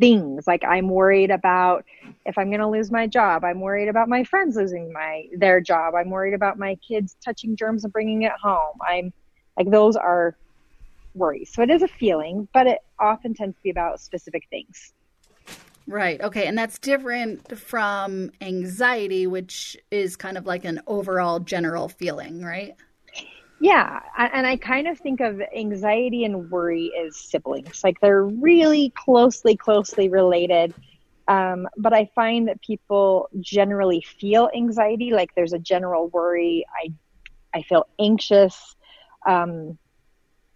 things 0.00 0.46
like 0.46 0.64
i'm 0.64 0.88
worried 0.88 1.30
about 1.30 1.84
if 2.24 2.38
i'm 2.38 2.48
going 2.48 2.60
to 2.60 2.66
lose 2.66 2.90
my 2.90 3.06
job 3.06 3.44
i'm 3.44 3.60
worried 3.60 3.88
about 3.88 4.08
my 4.08 4.24
friends 4.24 4.56
losing 4.56 4.90
my 4.92 5.26
their 5.36 5.60
job 5.60 5.94
i'm 5.94 6.08
worried 6.08 6.32
about 6.32 6.58
my 6.58 6.74
kids 6.76 7.16
touching 7.22 7.54
germs 7.54 7.84
and 7.84 7.92
bringing 7.92 8.22
it 8.22 8.32
home 8.42 8.78
i'm 8.88 9.12
like 9.58 9.70
those 9.70 9.96
are 9.96 10.34
worries 11.14 11.50
so 11.52 11.60
it 11.60 11.68
is 11.70 11.82
a 11.82 11.88
feeling 11.88 12.48
but 12.54 12.66
it 12.66 12.78
often 12.98 13.34
tends 13.34 13.54
to 13.54 13.62
be 13.62 13.70
about 13.70 14.00
specific 14.00 14.42
things 14.50 14.92
Right. 15.86 16.20
Okay. 16.20 16.46
And 16.46 16.56
that's 16.56 16.78
different 16.78 17.58
from 17.58 18.30
anxiety, 18.40 19.26
which 19.26 19.76
is 19.90 20.14
kind 20.14 20.38
of 20.38 20.46
like 20.46 20.64
an 20.64 20.80
overall 20.86 21.40
general 21.40 21.88
feeling, 21.88 22.42
right? 22.42 22.76
Yeah. 23.60 24.00
And 24.16 24.46
I 24.46 24.56
kind 24.56 24.88
of 24.88 24.98
think 24.98 25.20
of 25.20 25.40
anxiety 25.54 26.24
and 26.24 26.50
worry 26.50 26.92
as 26.98 27.16
siblings. 27.16 27.84
Like 27.84 28.00
they're 28.00 28.24
really 28.24 28.90
closely, 28.96 29.56
closely 29.56 30.08
related. 30.08 30.72
Um, 31.28 31.68
but 31.76 31.92
I 31.92 32.10
find 32.14 32.48
that 32.48 32.60
people 32.62 33.28
generally 33.38 34.00
feel 34.00 34.50
anxiety, 34.54 35.12
like 35.12 35.34
there's 35.34 35.52
a 35.52 35.58
general 35.58 36.08
worry. 36.08 36.64
I, 36.82 36.92
I 37.54 37.62
feel 37.62 37.86
anxious. 37.98 38.76
Um, 39.26 39.78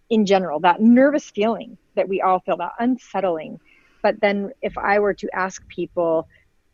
in 0.09 0.25
general, 0.25 0.59
that 0.61 0.81
nervous 0.81 1.29
feeling 1.29 1.77
that 1.95 2.09
we 2.09 2.21
all 2.21 2.39
feel, 2.39 2.57
that 2.57 2.73
unsettling 2.79 3.59
but 4.05 4.21
then 4.21 4.51
if 4.61 4.77
I 4.77 4.99
were 4.99 5.15
to 5.15 5.27
ask 5.33 5.67
people, 5.67 6.27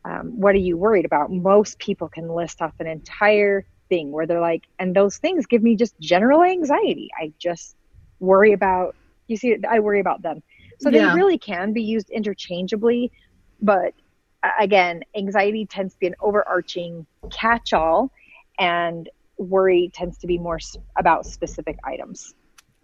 um, 0.03 0.37
what 0.41 0.53
are 0.53 0.57
you 0.57 0.75
worried 0.75 1.05
about? 1.05 1.31
Most 1.31 1.79
people 1.79 2.09
can 2.09 2.27
list 2.27 2.61
off 2.61 2.73
an 2.79 2.87
entire 2.87 3.65
thing 3.91 4.13
where 4.13 4.25
they're 4.25 4.39
like, 4.39 4.63
and 4.79 4.95
those 4.95 5.17
things 5.17 5.45
give 5.45 5.61
me 5.61 5.75
just 5.75 5.99
general 5.99 6.41
anxiety. 6.43 7.09
I 7.21 7.33
just 7.37 7.75
worry 8.21 8.53
about, 8.53 8.95
you 9.27 9.35
see, 9.35 9.57
I 9.69 9.79
worry 9.79 9.99
about 9.99 10.21
them. 10.21 10.41
So 10.79 10.89
yeah. 10.89 11.09
they 11.09 11.15
really 11.15 11.37
can 11.37 11.73
be 11.73 11.83
used 11.83 12.09
interchangeably. 12.09 13.11
But 13.61 13.93
again, 14.59 15.03
anxiety 15.13 15.65
tends 15.65 15.93
to 15.95 15.99
be 15.99 16.07
an 16.07 16.15
overarching 16.21 17.05
catch 17.31 17.73
all, 17.73 18.11
and 18.57 19.09
worry 19.37 19.91
tends 19.93 20.17
to 20.19 20.27
be 20.27 20.37
more 20.37 20.59
about 20.97 21.25
specific 21.25 21.77
items. 21.83 22.33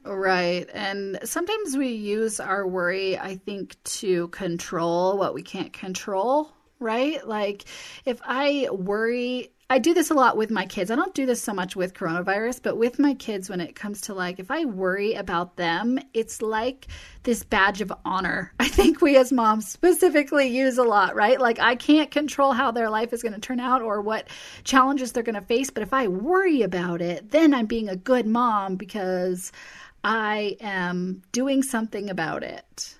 Right. 0.04 0.68
And 0.74 1.20
sometimes 1.24 1.78
we 1.78 1.88
use 1.88 2.40
our 2.42 2.68
worry, 2.68 3.18
I 3.18 3.38
think, 3.38 3.82
to 4.02 4.28
control 4.30 5.18
what 5.18 5.34
we 5.34 5.42
can't 5.42 5.72
control, 5.72 6.52
right? 6.80 7.26
Like 7.26 7.64
if 8.06 8.20
I 8.26 8.68
worry, 8.72 9.52
I 9.70 9.80
do 9.80 9.94
this 9.94 10.10
a 10.10 10.14
lot 10.14 10.38
with 10.38 10.50
my 10.50 10.66
kids. 10.66 10.90
I 10.90 10.96
don't 10.96 11.14
do 11.14 11.26
this 11.26 11.42
so 11.42 11.54
much 11.54 11.76
with 11.76 11.94
coronavirus, 11.94 12.62
but 12.64 12.78
with 12.78 13.00
my 13.00 13.14
kids, 13.14 13.50
when 13.50 13.60
it 13.60 13.76
comes 13.76 14.00
to 14.02 14.14
like, 14.14 14.40
if 14.40 14.50
I 14.50 14.64
worry 14.64 15.14
about 15.14 15.58
them, 15.58 16.00
it's 16.14 16.42
like 16.42 16.88
this 17.24 17.44
badge 17.44 17.82
of 17.82 17.92
honor. 18.06 18.54
I 18.62 18.70
think 18.70 19.02
we 19.02 19.18
as 19.18 19.34
moms 19.34 19.68
specifically 19.68 20.48
use 20.48 20.78
a 20.78 20.84
lot, 20.84 21.16
right? 21.16 21.38
Like, 21.38 21.60
I 21.60 21.76
can't 21.76 22.10
control 22.10 22.54
how 22.54 22.72
their 22.72 22.90
life 22.90 23.12
is 23.12 23.22
going 23.22 23.34
to 23.34 23.42
turn 23.42 23.60
out 23.60 23.82
or 23.82 24.00
what 24.00 24.30
challenges 24.64 25.12
they're 25.12 25.22
going 25.22 25.36
to 25.36 25.42
face, 25.42 25.70
but 25.70 25.84
if 25.84 25.94
I 25.94 26.08
worry 26.08 26.62
about 26.62 27.02
it, 27.02 27.32
then 27.32 27.54
I'm 27.54 27.66
being 27.66 27.90
a 27.90 27.98
good 27.98 28.26
mom 28.26 28.78
because 28.78 29.52
I 30.02 30.56
am 30.62 31.24
doing 31.34 31.62
something 31.62 32.10
about 32.10 32.42
it. 32.42 32.96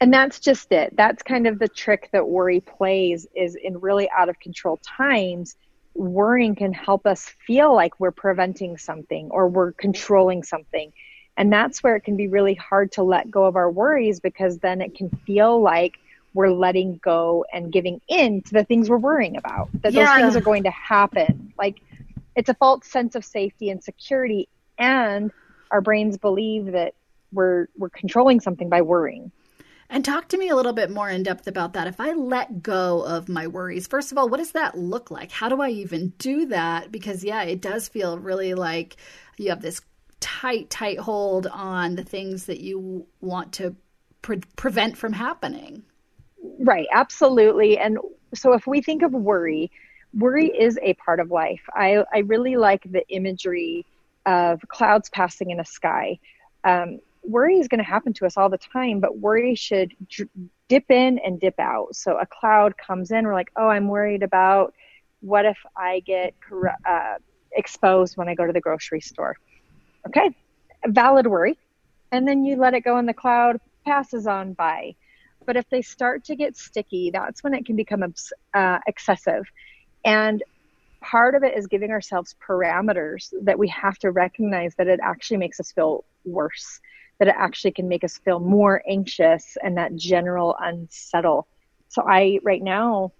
And 0.00 0.12
that's 0.12 0.40
just 0.40 0.72
it. 0.72 0.96
That's 0.96 1.22
kind 1.22 1.46
of 1.46 1.58
the 1.58 1.68
trick 1.68 2.08
that 2.12 2.26
worry 2.26 2.60
plays 2.60 3.26
is 3.34 3.54
in 3.54 3.78
really 3.80 4.08
out 4.10 4.30
of 4.30 4.40
control 4.40 4.78
times, 4.78 5.56
worrying 5.94 6.54
can 6.54 6.72
help 6.72 7.06
us 7.06 7.32
feel 7.46 7.74
like 7.74 7.98
we're 8.00 8.10
preventing 8.10 8.76
something 8.76 9.30
or 9.30 9.48
we're 9.48 9.72
controlling 9.72 10.42
something. 10.42 10.92
And 11.36 11.52
that's 11.52 11.82
where 11.82 11.96
it 11.96 12.02
can 12.02 12.16
be 12.16 12.28
really 12.28 12.54
hard 12.54 12.92
to 12.92 13.02
let 13.02 13.30
go 13.30 13.44
of 13.44 13.56
our 13.56 13.70
worries 13.70 14.20
because 14.20 14.58
then 14.58 14.80
it 14.80 14.94
can 14.94 15.10
feel 15.26 15.60
like 15.60 15.98
we're 16.32 16.50
letting 16.50 16.98
go 17.02 17.44
and 17.52 17.72
giving 17.72 18.00
in 18.08 18.42
to 18.42 18.52
the 18.52 18.64
things 18.64 18.90
we're 18.90 18.98
worrying 18.98 19.36
about. 19.36 19.68
That 19.82 19.92
yeah. 19.92 20.06
those 20.06 20.22
things 20.22 20.36
are 20.36 20.44
going 20.44 20.64
to 20.64 20.70
happen. 20.70 21.52
Like 21.56 21.80
it's 22.36 22.48
a 22.48 22.54
false 22.54 22.86
sense 22.86 23.14
of 23.14 23.24
safety 23.24 23.70
and 23.70 23.82
security 23.82 24.48
and 24.78 25.30
our 25.70 25.80
brains 25.80 26.18
believe 26.18 26.72
that 26.72 26.94
we're 27.32 27.68
we're 27.76 27.90
controlling 27.90 28.40
something 28.40 28.68
by 28.68 28.82
worrying. 28.82 29.32
And 29.90 30.04
talk 30.04 30.28
to 30.28 30.38
me 30.38 30.48
a 30.48 30.56
little 30.56 30.72
bit 30.72 30.90
more 30.90 31.08
in 31.10 31.22
depth 31.22 31.46
about 31.46 31.74
that. 31.74 31.86
If 31.86 32.00
I 32.00 32.12
let 32.12 32.62
go 32.62 33.02
of 33.02 33.28
my 33.28 33.46
worries, 33.46 33.86
first 33.86 34.12
of 34.12 34.18
all, 34.18 34.28
what 34.28 34.38
does 34.38 34.52
that 34.52 34.76
look 34.76 35.10
like? 35.10 35.30
How 35.30 35.48
do 35.48 35.60
I 35.60 35.68
even 35.70 36.12
do 36.18 36.46
that? 36.46 36.90
Because, 36.90 37.22
yeah, 37.22 37.42
it 37.42 37.60
does 37.60 37.88
feel 37.88 38.18
really 38.18 38.54
like 38.54 38.96
you 39.36 39.50
have 39.50 39.60
this 39.60 39.80
tight, 40.20 40.70
tight 40.70 40.98
hold 40.98 41.46
on 41.46 41.96
the 41.96 42.04
things 42.04 42.46
that 42.46 42.60
you 42.60 43.06
want 43.20 43.52
to 43.54 43.76
pre- 44.22 44.40
prevent 44.56 44.96
from 44.96 45.12
happening. 45.12 45.82
Right, 46.58 46.86
absolutely. 46.92 47.78
And 47.78 47.98
so 48.34 48.54
if 48.54 48.66
we 48.66 48.80
think 48.80 49.02
of 49.02 49.12
worry, 49.12 49.70
worry 50.14 50.46
is 50.48 50.78
a 50.82 50.94
part 50.94 51.20
of 51.20 51.30
life. 51.30 51.62
I, 51.74 52.04
I 52.12 52.18
really 52.20 52.56
like 52.56 52.82
the 52.90 53.06
imagery 53.08 53.84
of 54.24 54.62
clouds 54.68 55.10
passing 55.10 55.50
in 55.50 55.60
a 55.60 55.64
sky. 55.64 56.18
Um, 56.64 57.00
worry 57.24 57.58
is 57.58 57.68
going 57.68 57.78
to 57.78 57.84
happen 57.84 58.12
to 58.14 58.26
us 58.26 58.36
all 58.36 58.48
the 58.48 58.58
time, 58.58 59.00
but 59.00 59.18
worry 59.18 59.54
should 59.54 59.92
dip 60.68 60.90
in 60.90 61.18
and 61.18 61.40
dip 61.40 61.58
out. 61.58 61.94
So 61.96 62.18
a 62.18 62.26
cloud 62.26 62.76
comes 62.76 63.10
in, 63.10 63.24
we're 63.24 63.34
like, 63.34 63.50
oh, 63.56 63.68
I'm 63.68 63.88
worried 63.88 64.22
about 64.22 64.74
what 65.20 65.44
if 65.46 65.58
I 65.76 66.00
get 66.00 66.34
uh, 66.86 67.14
exposed 67.52 68.16
when 68.16 68.28
I 68.28 68.34
go 68.34 68.46
to 68.46 68.52
the 68.52 68.60
grocery 68.60 69.00
store. 69.00 69.36
Okay, 70.06 70.34
valid 70.86 71.26
worry. 71.26 71.58
And 72.12 72.28
then 72.28 72.44
you 72.44 72.56
let 72.56 72.74
it 72.74 72.80
go 72.82 72.96
and 72.98 73.08
the 73.08 73.14
cloud 73.14 73.60
passes 73.86 74.26
on 74.26 74.52
by. 74.52 74.94
But 75.46 75.56
if 75.56 75.68
they 75.70 75.82
start 75.82 76.24
to 76.24 76.36
get 76.36 76.56
sticky, 76.56 77.10
that's 77.10 77.42
when 77.42 77.54
it 77.54 77.66
can 77.66 77.76
become 77.76 78.02
uh, 78.54 78.78
excessive. 78.86 79.44
And 80.04 80.42
part 81.00 81.34
of 81.34 81.42
it 81.42 81.56
is 81.56 81.66
giving 81.66 81.90
ourselves 81.90 82.34
parameters 82.46 83.32
that 83.42 83.58
we 83.58 83.68
have 83.68 83.98
to 83.98 84.10
recognize 84.10 84.74
that 84.76 84.88
it 84.88 85.00
actually 85.02 85.36
makes 85.36 85.60
us 85.60 85.72
feel 85.72 86.04
worse, 86.24 86.80
that 87.18 87.28
it 87.28 87.34
actually 87.36 87.72
can 87.72 87.88
make 87.88 88.04
us 88.04 88.18
feel 88.18 88.40
more 88.40 88.82
anxious 88.88 89.56
and 89.62 89.76
that 89.76 89.94
general 89.96 90.56
unsettle. 90.60 91.46
So 91.88 92.02
I, 92.08 92.40
right 92.42 92.62
now, 92.62 93.12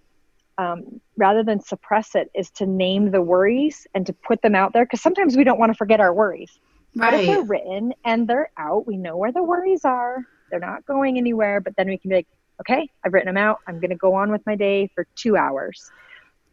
um, 0.57 1.01
rather 1.17 1.43
than 1.43 1.59
suppress 1.59 2.15
it, 2.15 2.29
is 2.33 2.49
to 2.51 2.65
name 2.65 3.11
the 3.11 3.21
worries 3.21 3.87
and 3.93 4.05
to 4.05 4.13
put 4.13 4.41
them 4.41 4.55
out 4.55 4.73
there 4.73 4.85
because 4.85 5.01
sometimes 5.01 5.35
we 5.35 5.43
don't 5.43 5.59
want 5.59 5.71
to 5.71 5.77
forget 5.77 5.99
our 5.99 6.13
worries. 6.13 6.59
Right. 6.95 7.11
But 7.11 7.19
if 7.19 7.25
they're 7.25 7.43
written 7.43 7.93
and 8.05 8.27
they're 8.27 8.51
out, 8.57 8.87
we 8.87 8.97
know 8.97 9.17
where 9.17 9.31
the 9.31 9.43
worries 9.43 9.83
are. 9.83 10.25
They're 10.49 10.59
not 10.59 10.85
going 10.85 11.17
anywhere, 11.17 11.59
but 11.59 11.75
then 11.75 11.87
we 11.87 11.97
can 11.97 12.09
be 12.09 12.15
like, 12.15 12.27
okay, 12.61 12.89
I've 13.03 13.13
written 13.13 13.33
them 13.33 13.37
out. 13.37 13.59
I'm 13.67 13.79
going 13.79 13.89
to 13.89 13.97
go 13.97 14.13
on 14.13 14.31
with 14.31 14.41
my 14.45 14.55
day 14.55 14.89
for 14.95 15.05
two 15.15 15.35
hours 15.35 15.91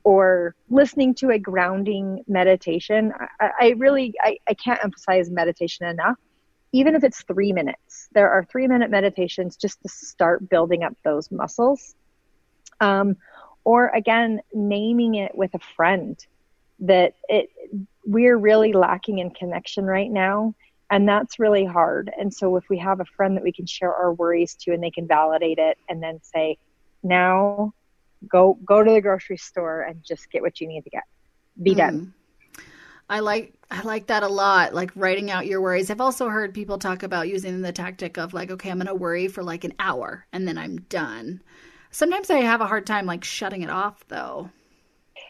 or 0.05 0.55
listening 0.69 1.15
to 1.15 1.31
a 1.31 1.39
grounding 1.39 2.25
meditation. 2.27 3.13
I, 3.41 3.51
I 3.61 3.69
really, 3.79 4.15
I, 4.21 4.39
I 4.49 4.55
can't 4.55 4.83
emphasize 4.83 5.31
meditation 5.31 5.87
enough. 5.87 6.17
Even 6.73 6.95
if 6.95 7.05
it's 7.05 7.23
three 7.23 7.53
minutes, 7.53 8.09
there 8.13 8.31
are 8.31 8.45
three 8.45 8.67
minute 8.67 8.91
meditations 8.91 9.57
just 9.57 9.83
to 9.83 9.89
start 9.89 10.49
building 10.49 10.83
up 10.83 10.97
those 11.05 11.31
muscles. 11.31 11.95
Um, 12.81 13.17
or 13.65 13.89
again, 13.89 14.41
naming 14.53 15.15
it 15.15 15.35
with 15.35 15.55
a 15.55 15.61
friend 15.77 16.19
that 16.81 17.15
it, 17.29 17.51
we're 18.05 18.37
really 18.37 18.73
lacking 18.73 19.19
in 19.19 19.31
connection 19.31 19.85
right 19.85 20.11
now. 20.11 20.55
And 20.91 21.09
that's 21.09 21.39
really 21.39 21.65
hard. 21.65 22.13
And 22.19 22.33
so 22.33 22.57
if 22.57 22.69
we 22.69 22.79
have 22.79 23.01
a 23.01 23.05
friend 23.05 23.37
that 23.37 23.45
we 23.45 23.53
can 23.53 23.67
share 23.67 23.95
our 23.95 24.13
worries 24.13 24.55
to 24.63 24.73
and 24.73 24.83
they 24.83 24.91
can 24.91 25.07
validate 25.07 25.59
it 25.59 25.79
and 25.89 26.03
then 26.03 26.21
say, 26.23 26.59
now 27.03 27.73
go 28.29 28.59
go 28.65 28.83
to 28.85 28.93
the 28.93 29.01
grocery 29.01 29.37
store 29.37 29.83
and 29.83 30.03
just 30.05 30.31
get 30.31 30.43
what 30.43 30.61
you 30.61 30.69
need 30.69 30.85
to 30.85 30.91
get. 30.91 31.05
Be 31.61 31.73
mm. 31.73 31.77
done. 31.79 32.15
I 33.09 33.21
like 33.21 33.55
I 33.71 33.83
like 33.83 34.07
that 34.09 34.23
a 34.23 34.29
lot, 34.29 34.75
like 34.75 34.91
writing 34.95 35.31
out 35.31 35.47
your 35.47 35.61
worries. 35.61 35.91
I've 35.91 36.01
also 36.01 36.29
heard 36.29 36.55
people 36.55 36.79
talk 36.79 37.03
about 37.03 37.29
using 37.29 37.63
the 37.63 37.73
tactic 37.73 38.19
of 38.19 38.35
like, 38.35 38.51
okay, 38.51 38.71
I'm 38.71 38.79
going 38.79 38.87
to 38.87 38.95
worry 38.95 39.29
for 39.29 39.43
like 39.43 39.65
an 39.65 39.73
hour 39.79 40.27
and 40.33 40.47
then 40.47 40.59
I'm 40.59 40.77
done. 40.83 41.41
Sometimes 41.91 42.31
I 42.31 42.39
have 42.39 42.61
a 42.61 42.67
hard 42.67 42.87
time 42.87 43.07
like 43.07 43.25
shutting 43.25 43.63
it 43.63 43.71
off 43.71 44.05
though. 44.09 44.51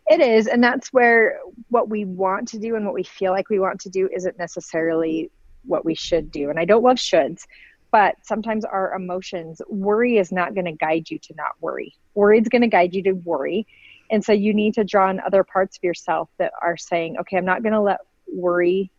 It 0.09 0.21
is, 0.21 0.49
and 0.49 0.63
that's 0.63 0.93
where 0.93 1.39
what 1.69 1.89
we 1.89 2.05
want 2.05 2.49
to 2.49 2.59
do 2.59 2.75
and 2.75 2.85
what 2.85 2.95
we 2.95 3.05
feel 3.05 3.31
like 3.31 3.49
we 3.49 3.61
want 3.61 3.81
to 3.83 3.91
do 3.91 4.09
isn't 4.13 4.39
necessarily 4.39 5.31
what 5.65 5.85
we 5.85 5.95
should 5.95 6.31
do. 6.31 6.51
And 6.51 6.59
I 6.59 6.65
don't 6.65 6.83
love 6.83 6.97
shoulds, 6.97 7.47
but 7.93 8.17
sometimes 8.23 8.65
our 8.65 8.95
emotions, 8.95 9.63
worry 9.69 10.19
is 10.19 10.33
not 10.33 10.55
going 10.55 10.65
to 10.65 10.73
guide 10.73 11.09
you 11.11 11.19
to 11.21 11.35
not 11.37 11.53
worry. 11.61 11.95
Worry 12.15 12.41
is 12.41 12.49
going 12.49 12.63
to 12.63 12.69
guide 12.69 12.95
you 12.95 13.03
to 13.05 13.13
worry. 13.13 13.67
And 14.13 14.23
so 14.23 14.33
you 14.33 14.53
need 14.53 14.75
to 14.75 14.85
draw 14.85 15.09
on 15.09 15.21
other 15.21 15.43
parts 15.43 15.79
of 15.79 15.83
yourself 15.83 16.29
that 16.39 16.53
are 16.61 16.77
saying, 16.77 17.17
okay, 17.21 17.39
I'm 17.39 17.47
not 17.47 17.63
going 17.63 17.73
to 17.73 17.81
let 17.81 18.01
worry 18.31 18.91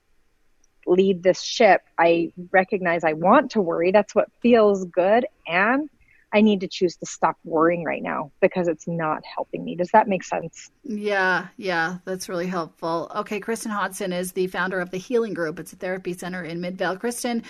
lead 0.88 1.24
this 1.24 1.42
ship. 1.42 1.82
I 1.98 2.34
recognize 2.52 3.04
I 3.04 3.14
want 3.14 3.52
to 3.52 3.62
worry. 3.62 3.92
That's 3.92 4.16
what 4.16 4.30
feels 4.42 4.86
good. 4.86 5.28
And 5.48 5.90
I 6.34 6.42
need 6.42 6.62
to 6.62 6.68
choose 6.68 6.96
to 6.98 7.06
stop 7.06 7.38
worrying 7.44 7.84
right 7.84 8.02
now 8.02 8.32
because 8.42 8.68
it's 8.68 8.88
not 8.88 9.24
helping 9.24 9.64
me. 9.64 9.76
Does 9.76 9.92
that 9.92 10.08
make 10.08 10.24
sense? 10.24 10.72
Yeah, 10.84 11.48
yeah, 11.58 11.98
that's 12.06 12.28
really 12.28 12.48
helpful. 12.48 13.12
Okay, 13.16 13.40
Kristen 13.40 13.72
Hodson 13.72 14.12
is 14.12 14.32
the 14.32 14.48
founder 14.48 14.80
of 14.80 14.90
the 14.90 14.98
Healing 14.98 15.36
Group. 15.36 15.60
It's 15.60 15.74
a 15.74 15.76
therapy 15.76 16.14
center 16.14 16.44
in 16.44 16.60
Midvale. 16.60 16.98
Kristen, 16.98 17.44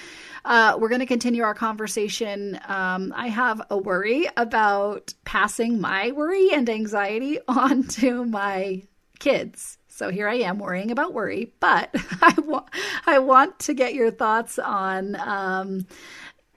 uh, 0.43 0.77
we're 0.77 0.89
going 0.89 0.99
to 0.99 1.05
continue 1.05 1.43
our 1.43 1.53
conversation. 1.53 2.59
Um, 2.67 3.13
I 3.15 3.29
have 3.29 3.61
a 3.69 3.77
worry 3.77 4.27
about 4.35 5.13
passing 5.23 5.79
my 5.79 6.11
worry 6.11 6.51
and 6.53 6.69
anxiety 6.69 7.39
on 7.47 7.83
to 7.83 8.25
my 8.25 8.83
kids. 9.19 9.77
So 9.87 10.09
here 10.09 10.27
I 10.27 10.35
am 10.39 10.59
worrying 10.59 10.91
about 10.91 11.13
worry, 11.13 11.53
but 11.59 11.89
I, 12.21 12.33
wa- 12.39 12.65
I 13.05 13.19
want 13.19 13.59
to 13.59 13.73
get 13.73 13.93
your 13.93 14.11
thoughts 14.11 14.59
on. 14.59 15.15
Um, 15.15 15.85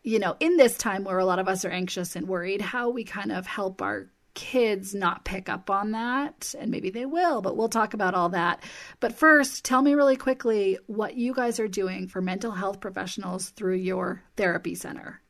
you 0.07 0.21
know, 0.21 0.37
in 0.39 0.57
this 0.57 0.79
time 0.79 1.03
where 1.03 1.19
a 1.19 1.25
lot 1.25 1.41
of 1.41 1.49
us 1.49 1.65
are 1.65 1.71
anxious 1.71 2.15
and 2.15 2.29
worried, 2.29 2.61
how 2.61 2.89
we 2.91 3.03
kind 3.03 3.33
of 3.33 3.45
help 3.45 3.83
our 3.83 4.07
kids 4.35 4.95
not 4.95 5.25
pick 5.25 5.49
up 5.49 5.69
on 5.69 5.91
that. 5.91 6.55
And 6.57 6.71
maybe 6.71 6.91
they 6.91 7.05
will, 7.05 7.43
but 7.43 7.57
we'll 7.57 7.69
talk 7.69 7.93
about 7.93 8.15
all 8.15 8.29
that. 8.29 8.63
But 9.01 9.15
first, 9.15 9.65
tell 9.65 9.83
me 9.83 9.95
really 9.95 10.17
quickly 10.17 10.79
what 10.87 11.17
you 11.17 11.35
guys 11.35 11.59
are 11.59 11.67
doing 11.67 12.07
for 12.07 12.23
mental 12.23 12.53
health 12.53 12.79
professionals 12.79 13.51
through 13.51 13.77
your 13.77 14.23
therapy 14.37 14.77
center. 14.77 15.21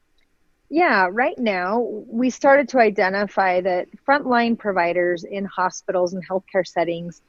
Yeah, 0.69 1.09
right 1.11 1.39
now 1.39 1.81
we 2.07 2.29
started 2.29 2.69
to 2.71 2.79
identify 2.79 3.63
that 3.63 3.89
frontline 4.07 4.59
providers 4.59 5.25
in 5.25 5.47
hospitals 5.47 6.13
and 6.13 6.23
healthcare 6.29 6.67
settings 6.67 7.23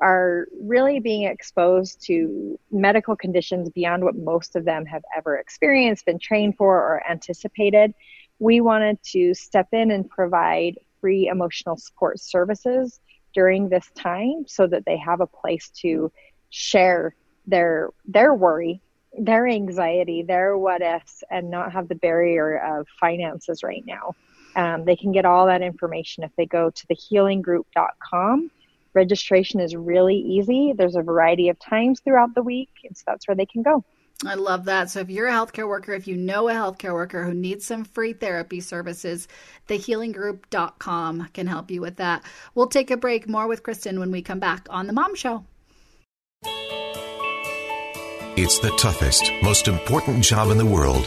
are 0.00 0.46
really 0.60 1.00
being 1.00 1.24
exposed 1.24 2.00
to 2.06 2.58
medical 2.70 3.16
conditions 3.16 3.70
beyond 3.70 4.04
what 4.04 4.16
most 4.16 4.56
of 4.56 4.64
them 4.64 4.84
have 4.86 5.02
ever 5.16 5.36
experienced, 5.36 6.04
been 6.06 6.18
trained 6.18 6.56
for, 6.56 6.76
or 6.76 7.02
anticipated. 7.08 7.94
We 8.38 8.60
wanted 8.60 9.02
to 9.12 9.34
step 9.34 9.68
in 9.72 9.90
and 9.90 10.08
provide 10.08 10.78
free 11.00 11.28
emotional 11.28 11.76
support 11.76 12.20
services 12.20 13.00
during 13.34 13.68
this 13.68 13.90
time 13.94 14.44
so 14.46 14.66
that 14.66 14.84
they 14.86 14.96
have 14.96 15.20
a 15.20 15.26
place 15.26 15.70
to 15.70 16.10
share 16.50 17.14
their 17.46 17.90
their 18.06 18.32
worry, 18.32 18.80
their 19.18 19.46
anxiety, 19.46 20.22
their 20.22 20.56
what 20.56 20.82
ifs, 20.82 21.22
and 21.30 21.50
not 21.50 21.72
have 21.72 21.88
the 21.88 21.94
barrier 21.94 22.56
of 22.58 22.86
finances 22.98 23.62
right 23.62 23.84
now. 23.86 24.14
Um, 24.56 24.84
they 24.84 24.96
can 24.96 25.12
get 25.12 25.24
all 25.24 25.46
that 25.46 25.62
information 25.62 26.24
if 26.24 26.30
they 26.36 26.46
go 26.46 26.70
to 26.70 26.86
thehealinggroup.com 26.86 28.50
registration 28.94 29.60
is 29.60 29.74
really 29.74 30.16
easy. 30.16 30.72
There's 30.76 30.96
a 30.96 31.02
variety 31.02 31.48
of 31.48 31.58
times 31.58 32.00
throughout 32.00 32.34
the 32.34 32.42
week, 32.42 32.70
and 32.84 32.96
so 32.96 33.02
that's 33.06 33.26
where 33.28 33.34
they 33.34 33.46
can 33.46 33.62
go. 33.62 33.84
I 34.24 34.34
love 34.34 34.66
that. 34.66 34.90
So 34.90 35.00
if 35.00 35.10
you're 35.10 35.26
a 35.26 35.32
healthcare 35.32 35.68
worker, 35.68 35.92
if 35.92 36.06
you 36.06 36.16
know 36.16 36.48
a 36.48 36.52
healthcare 36.52 36.94
worker 36.94 37.24
who 37.24 37.34
needs 37.34 37.66
some 37.66 37.84
free 37.84 38.12
therapy 38.12 38.60
services, 38.60 39.26
thehealinggroup.com 39.68 41.28
can 41.32 41.46
help 41.46 41.70
you 41.70 41.80
with 41.80 41.96
that. 41.96 42.24
We'll 42.54 42.68
take 42.68 42.90
a 42.90 42.96
break 42.96 43.28
more 43.28 43.48
with 43.48 43.62
Kristen 43.62 43.98
when 43.98 44.10
we 44.10 44.22
come 44.22 44.38
back 44.38 44.66
on 44.70 44.86
the 44.86 44.92
Mom 44.92 45.14
Show. 45.14 45.44
It's 48.36 48.58
the 48.58 48.70
toughest, 48.78 49.30
most 49.42 49.68
important 49.68 50.24
job 50.24 50.50
in 50.50 50.58
the 50.58 50.66
world. 50.66 51.06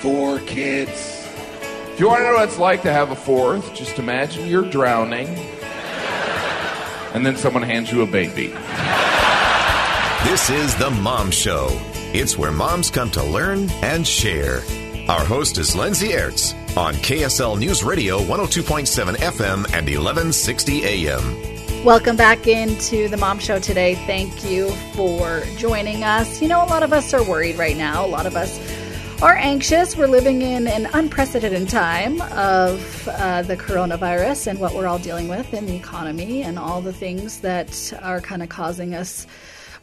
Four 0.00 0.40
kids. 0.40 1.26
If 1.92 2.00
you 2.00 2.08
want 2.08 2.20
to 2.20 2.24
know 2.24 2.34
what 2.34 2.48
it's 2.48 2.58
like 2.58 2.82
to 2.82 2.92
have 2.92 3.10
a 3.10 3.16
fourth, 3.16 3.74
just 3.74 3.98
imagine 3.98 4.46
you're 4.46 4.68
drowning 4.68 5.26
and 7.16 7.24
then 7.24 7.34
someone 7.34 7.62
hands 7.62 7.90
you 7.90 8.02
a 8.02 8.06
baby. 8.06 8.48
This 10.28 10.50
is 10.50 10.76
The 10.76 10.90
Mom 11.00 11.30
Show. 11.30 11.68
It's 12.12 12.36
where 12.36 12.52
moms 12.52 12.90
come 12.90 13.10
to 13.12 13.24
learn 13.24 13.70
and 13.82 14.06
share. 14.06 14.60
Our 15.08 15.24
host 15.24 15.56
is 15.56 15.74
Lindsay 15.74 16.08
Aerts 16.08 16.52
on 16.76 16.92
KSL 16.92 17.58
News 17.58 17.82
Radio 17.82 18.18
102.7 18.18 19.14
FM 19.14 19.64
and 19.72 19.86
1160 19.86 20.84
AM. 20.84 21.82
Welcome 21.82 22.16
back 22.16 22.46
into 22.48 23.08
the 23.08 23.16
Mom 23.16 23.38
Show 23.38 23.60
today. 23.60 23.94
Thank 23.94 24.44
you 24.44 24.70
for 24.92 25.42
joining 25.56 26.04
us. 26.04 26.42
You 26.42 26.48
know, 26.48 26.62
a 26.62 26.68
lot 26.68 26.82
of 26.82 26.92
us 26.92 27.14
are 27.14 27.24
worried 27.24 27.56
right 27.56 27.78
now. 27.78 28.04
A 28.04 28.08
lot 28.08 28.26
of 28.26 28.36
us 28.36 28.58
are 29.22 29.36
anxious. 29.36 29.96
We're 29.96 30.08
living 30.08 30.42
in 30.42 30.66
an 30.68 30.86
unprecedented 30.92 31.70
time 31.70 32.20
of 32.20 33.08
uh, 33.08 33.42
the 33.42 33.56
coronavirus 33.56 34.48
and 34.48 34.60
what 34.60 34.74
we're 34.74 34.86
all 34.86 34.98
dealing 34.98 35.28
with 35.28 35.54
in 35.54 35.64
the 35.64 35.74
economy 35.74 36.42
and 36.42 36.58
all 36.58 36.82
the 36.82 36.92
things 36.92 37.40
that 37.40 37.94
are 38.02 38.20
kind 38.20 38.42
of 38.42 38.50
causing 38.50 38.94
us 38.94 39.26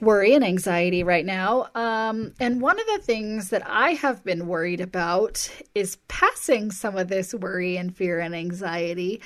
worry 0.01 0.35
and 0.35 0.43
anxiety 0.43 1.03
right 1.03 1.25
now. 1.25 1.67
Um, 1.73 2.33
and 2.39 2.61
one 2.61 2.79
of 2.79 2.85
the 2.85 2.99
things 2.99 3.49
that 3.49 3.63
I 3.65 3.93
have 3.93 4.23
been 4.23 4.45
worried 4.45 4.81
about 4.81 5.49
is 5.73 5.97
passing 6.07 6.69
some 6.69 6.95
of 6.95 7.07
this 7.07 7.33
worry 7.33 7.75
and 7.77 7.95
fear 7.95 8.19
and 8.19 8.35
anxiety 8.35 9.19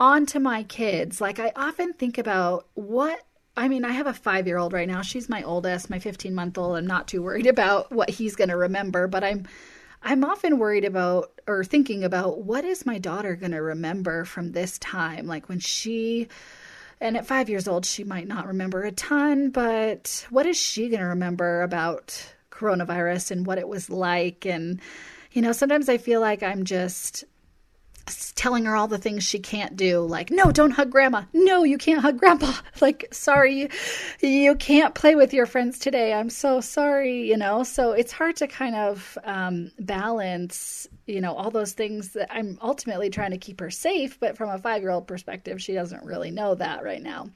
on 0.00 0.26
to 0.26 0.40
my 0.40 0.64
kids. 0.64 1.20
Like, 1.20 1.38
I 1.38 1.52
often 1.54 1.92
think 1.92 2.18
about 2.18 2.66
what 2.74 3.20
I 3.56 3.68
mean, 3.68 3.84
I 3.84 3.92
have 3.92 4.06
a 4.06 4.12
five 4.12 4.46
year 4.46 4.58
old 4.58 4.72
right 4.72 4.88
now. 4.88 5.02
She's 5.02 5.28
my 5.28 5.42
oldest, 5.42 5.90
my 5.90 5.98
15 5.98 6.34
month 6.34 6.58
old. 6.58 6.76
I'm 6.76 6.86
not 6.86 7.08
too 7.08 7.22
worried 7.22 7.46
about 7.46 7.92
what 7.92 8.10
he's 8.10 8.36
going 8.36 8.50
to 8.50 8.56
remember, 8.56 9.06
but 9.06 9.24
I'm. 9.24 9.46
I'm 10.06 10.22
often 10.22 10.58
worried 10.58 10.84
about 10.84 11.32
or 11.46 11.64
thinking 11.64 12.04
about 12.04 12.42
what 12.42 12.62
is 12.62 12.84
my 12.84 12.98
daughter 12.98 13.36
going 13.36 13.52
to 13.52 13.62
remember 13.62 14.26
from 14.26 14.52
this 14.52 14.78
time? 14.78 15.26
Like 15.26 15.48
when 15.48 15.60
she, 15.60 16.28
and 17.00 17.16
at 17.16 17.26
five 17.26 17.48
years 17.48 17.66
old, 17.66 17.86
she 17.86 18.04
might 18.04 18.28
not 18.28 18.46
remember 18.46 18.82
a 18.82 18.92
ton, 18.92 19.48
but 19.48 20.26
what 20.28 20.44
is 20.44 20.58
she 20.58 20.90
going 20.90 21.00
to 21.00 21.06
remember 21.06 21.62
about 21.62 22.34
coronavirus 22.50 23.30
and 23.30 23.46
what 23.46 23.56
it 23.56 23.66
was 23.66 23.88
like? 23.88 24.44
And, 24.44 24.78
you 25.32 25.40
know, 25.40 25.52
sometimes 25.52 25.88
I 25.88 25.96
feel 25.96 26.20
like 26.20 26.42
I'm 26.42 26.64
just 26.64 27.24
telling 28.34 28.64
her 28.64 28.76
all 28.76 28.88
the 28.88 28.98
things 28.98 29.24
she 29.24 29.38
can't 29.38 29.76
do 29.76 30.00
like 30.00 30.30
no 30.30 30.50
don't 30.52 30.72
hug 30.72 30.90
grandma. 30.90 31.22
No 31.32 31.64
you 31.64 31.78
can't 31.78 32.02
hug 32.02 32.18
grandpa. 32.18 32.52
Like 32.80 33.06
sorry 33.12 33.70
you, 34.20 34.54
can't 34.56 34.94
play 34.94 35.14
with 35.14 35.32
your 35.32 35.46
friends 35.46 35.78
today. 35.78 36.12
I'm 36.12 36.28
so 36.28 36.60
sorry 36.60 37.26
you 37.28 37.36
know? 37.36 37.62
So 37.62 37.92
it's 37.92 38.12
hard 38.12 38.36
to 38.36 38.46
kind 38.46 38.74
of 38.74 39.16
um, 39.24 39.70
balance 39.78 40.86
you 41.06 41.20
know 41.20 41.34
all 41.34 41.50
those 41.50 41.72
things 41.72 42.14
that 42.14 42.32
i'm 42.32 42.58
ultimately 42.62 43.10
trying 43.10 43.30
to 43.30 43.36
keep 43.36 43.60
her 43.60 43.70
safe 43.70 44.18
but 44.20 44.36
from 44.38 44.48
a 44.48 44.58
five 44.58 44.80
year 44.80 44.90
old 44.90 45.06
perspective 45.06 45.60
she 45.60 45.74
doesn't 45.74 46.02
really 46.04 46.30
know 46.30 46.54
that 46.54 46.82
right 46.82 47.02
now. 47.02 47.28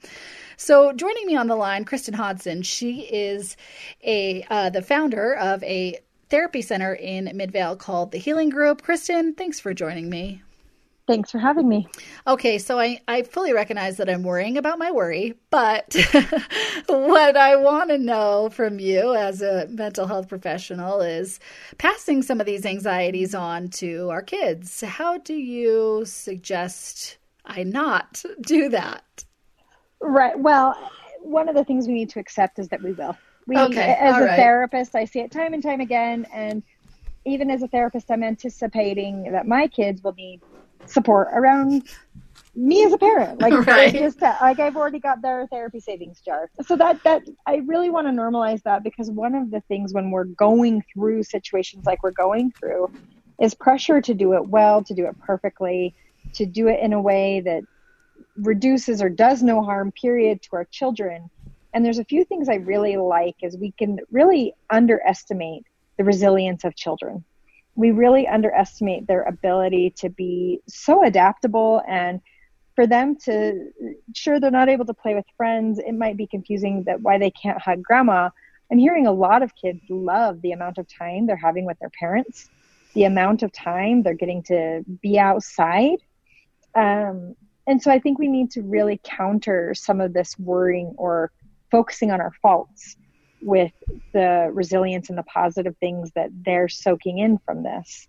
So 0.57 0.91
joining 0.93 1.25
me 1.25 1.35
on 1.35 1.47
the 1.47 1.55
line 1.55 1.85
kristen 1.85 2.13
hodson. 2.13 2.61
She 2.63 3.01
is 3.01 3.57
a 4.03 4.45
uh, 4.49 4.69
the 4.69 4.81
founder 4.81 5.35
of 5.35 5.63
a 5.63 5.99
therapy 6.29 6.61
center 6.61 6.93
in 6.93 7.31
midvale 7.35 7.75
called 7.75 8.11
the 8.11 8.17
healing 8.17 8.49
group. 8.49 8.81
Kristen 8.81 9.33
thanks 9.33 9.59
for 9.59 9.73
joining 9.73 10.09
me 10.09 10.41
Thanks 11.09 11.31
for 11.31 11.39
having 11.39 11.67
me. 11.67 11.87
Okay, 12.27 12.59
so 12.59 12.79
I, 12.79 13.01
I 13.07 13.23
fully 13.23 13.51
recognize 13.51 13.97
that 13.97 14.07
I'm 14.07 14.21
worrying 14.21 14.59
about 14.59 14.77
my 14.77 14.91
worry, 14.91 15.33
but 15.49 15.95
what 16.85 17.35
I 17.35 17.55
want 17.55 17.89
to 17.89 17.97
know 17.97 18.51
from 18.51 18.79
you 18.79 19.15
as 19.15 19.41
a 19.41 19.65
mental 19.69 20.05
health 20.05 20.27
professional 20.27 21.01
is 21.01 21.39
passing 21.79 22.21
some 22.21 22.39
of 22.39 22.45
these 22.45 22.63
anxieties 22.63 23.33
on 23.33 23.69
to 23.69 24.11
our 24.11 24.21
kids. 24.21 24.81
How 24.81 25.17
do 25.17 25.33
you 25.33 26.03
suggest 26.05 27.17
I 27.43 27.63
not 27.63 28.23
do 28.41 28.69
that? 28.69 29.25
Right. 29.99 30.37
Well, 30.37 30.75
one 31.23 31.49
of 31.49 31.55
the 31.55 31.63
things 31.63 31.87
we 31.87 31.95
need 31.95 32.11
to 32.11 32.19
accept 32.19 32.59
is 32.59 32.67
that 32.67 32.83
we 32.83 32.91
will. 32.91 33.17
We, 33.47 33.57
okay. 33.57 33.97
As 33.99 34.13
All 34.13 34.21
a 34.21 34.25
right. 34.25 34.35
therapist, 34.35 34.93
I 34.93 35.05
see 35.05 35.21
it 35.21 35.31
time 35.31 35.55
and 35.55 35.63
time 35.63 35.81
again, 35.81 36.27
and 36.31 36.61
even 37.25 37.49
as 37.49 37.63
a 37.63 37.67
therapist, 37.67 38.11
I'm 38.11 38.21
anticipating 38.21 39.31
that 39.31 39.47
my 39.47 39.65
kids 39.65 40.03
will 40.03 40.13
need 40.13 40.41
support 40.85 41.29
around 41.33 41.83
me 42.55 42.83
as 42.83 42.93
a 42.93 42.97
parent. 42.97 43.41
Like 43.49 43.65
right. 43.67 43.93
just 43.93 44.21
like 44.21 44.59
I've 44.59 44.75
already 44.75 44.99
got 44.99 45.21
their 45.21 45.47
therapy 45.47 45.79
savings 45.79 46.21
jar. 46.21 46.49
So 46.65 46.75
that 46.75 47.01
that 47.03 47.23
I 47.45 47.57
really 47.65 47.89
want 47.89 48.07
to 48.07 48.11
normalize 48.11 48.61
that 48.63 48.83
because 48.83 49.09
one 49.09 49.35
of 49.35 49.51
the 49.51 49.61
things 49.61 49.93
when 49.93 50.11
we're 50.11 50.25
going 50.25 50.83
through 50.93 51.23
situations 51.23 51.85
like 51.85 52.03
we're 52.03 52.11
going 52.11 52.51
through 52.51 52.91
is 53.39 53.53
pressure 53.53 54.01
to 54.01 54.13
do 54.13 54.33
it 54.33 54.47
well, 54.47 54.83
to 54.83 54.93
do 54.93 55.05
it 55.05 55.17
perfectly, 55.21 55.95
to 56.33 56.45
do 56.45 56.67
it 56.67 56.79
in 56.81 56.93
a 56.93 57.01
way 57.01 57.39
that 57.41 57.63
reduces 58.35 59.01
or 59.01 59.09
does 59.09 59.41
no 59.41 59.63
harm 59.63 59.91
period 59.91 60.41
to 60.41 60.49
our 60.53 60.65
children. 60.65 61.29
And 61.73 61.85
there's 61.85 61.99
a 61.99 62.05
few 62.05 62.25
things 62.25 62.49
I 62.49 62.55
really 62.55 62.97
like 62.97 63.35
is 63.41 63.55
we 63.55 63.71
can 63.71 63.99
really 64.11 64.53
underestimate 64.69 65.63
the 65.97 66.03
resilience 66.03 66.63
of 66.63 66.75
children 66.75 67.23
we 67.79 67.91
really 67.91 68.27
underestimate 68.27 69.07
their 69.07 69.23
ability 69.23 69.91
to 69.97 70.09
be 70.09 70.61
so 70.67 71.03
adaptable 71.03 71.81
and 71.87 72.19
for 72.75 72.85
them 72.85 73.15
to 73.15 73.71
sure 74.13 74.39
they're 74.39 74.51
not 74.51 74.69
able 74.69 74.85
to 74.85 74.93
play 74.93 75.15
with 75.15 75.25
friends. 75.37 75.79
It 75.79 75.93
might 75.93 76.17
be 76.17 76.27
confusing 76.27 76.83
that 76.83 77.01
why 77.01 77.17
they 77.17 77.31
can't 77.31 77.61
hug 77.61 77.81
grandma. 77.81 78.29
I'm 78.71 78.77
hearing 78.77 79.07
a 79.07 79.11
lot 79.11 79.43
of 79.43 79.55
kids 79.55 79.81
love 79.89 80.41
the 80.41 80.51
amount 80.51 80.77
of 80.77 80.87
time 80.87 81.25
they're 81.25 81.35
having 81.35 81.65
with 81.65 81.79
their 81.79 81.91
parents 81.97 82.49
the 82.95 83.03
amount 83.03 83.43
of 83.43 83.51
time 83.51 84.01
they're 84.01 84.15
getting 84.15 84.41
to 84.41 84.83
be 85.01 85.19
outside. 85.19 85.99
Um, 86.73 87.35
and 87.69 87.81
so 87.81 87.91
i 87.91 87.99
think 87.99 88.19
we 88.19 88.27
need 88.27 88.49
to 88.51 88.61
really 88.63 88.99
counter 89.03 89.73
some 89.73 90.01
of 90.01 90.11
this 90.11 90.37
worrying 90.39 90.93
or 90.97 91.31
focusing 91.71 92.11
on 92.11 92.19
our 92.19 92.33
faults 92.41 92.97
with 93.41 93.71
the 94.13 94.49
resilience 94.53 95.09
and 95.09 95.17
the 95.17 95.23
positive 95.23 95.75
things 95.77 96.11
that 96.15 96.29
they're 96.45 96.69
soaking 96.69 97.19
in 97.19 97.37
from 97.39 97.63
this. 97.63 98.07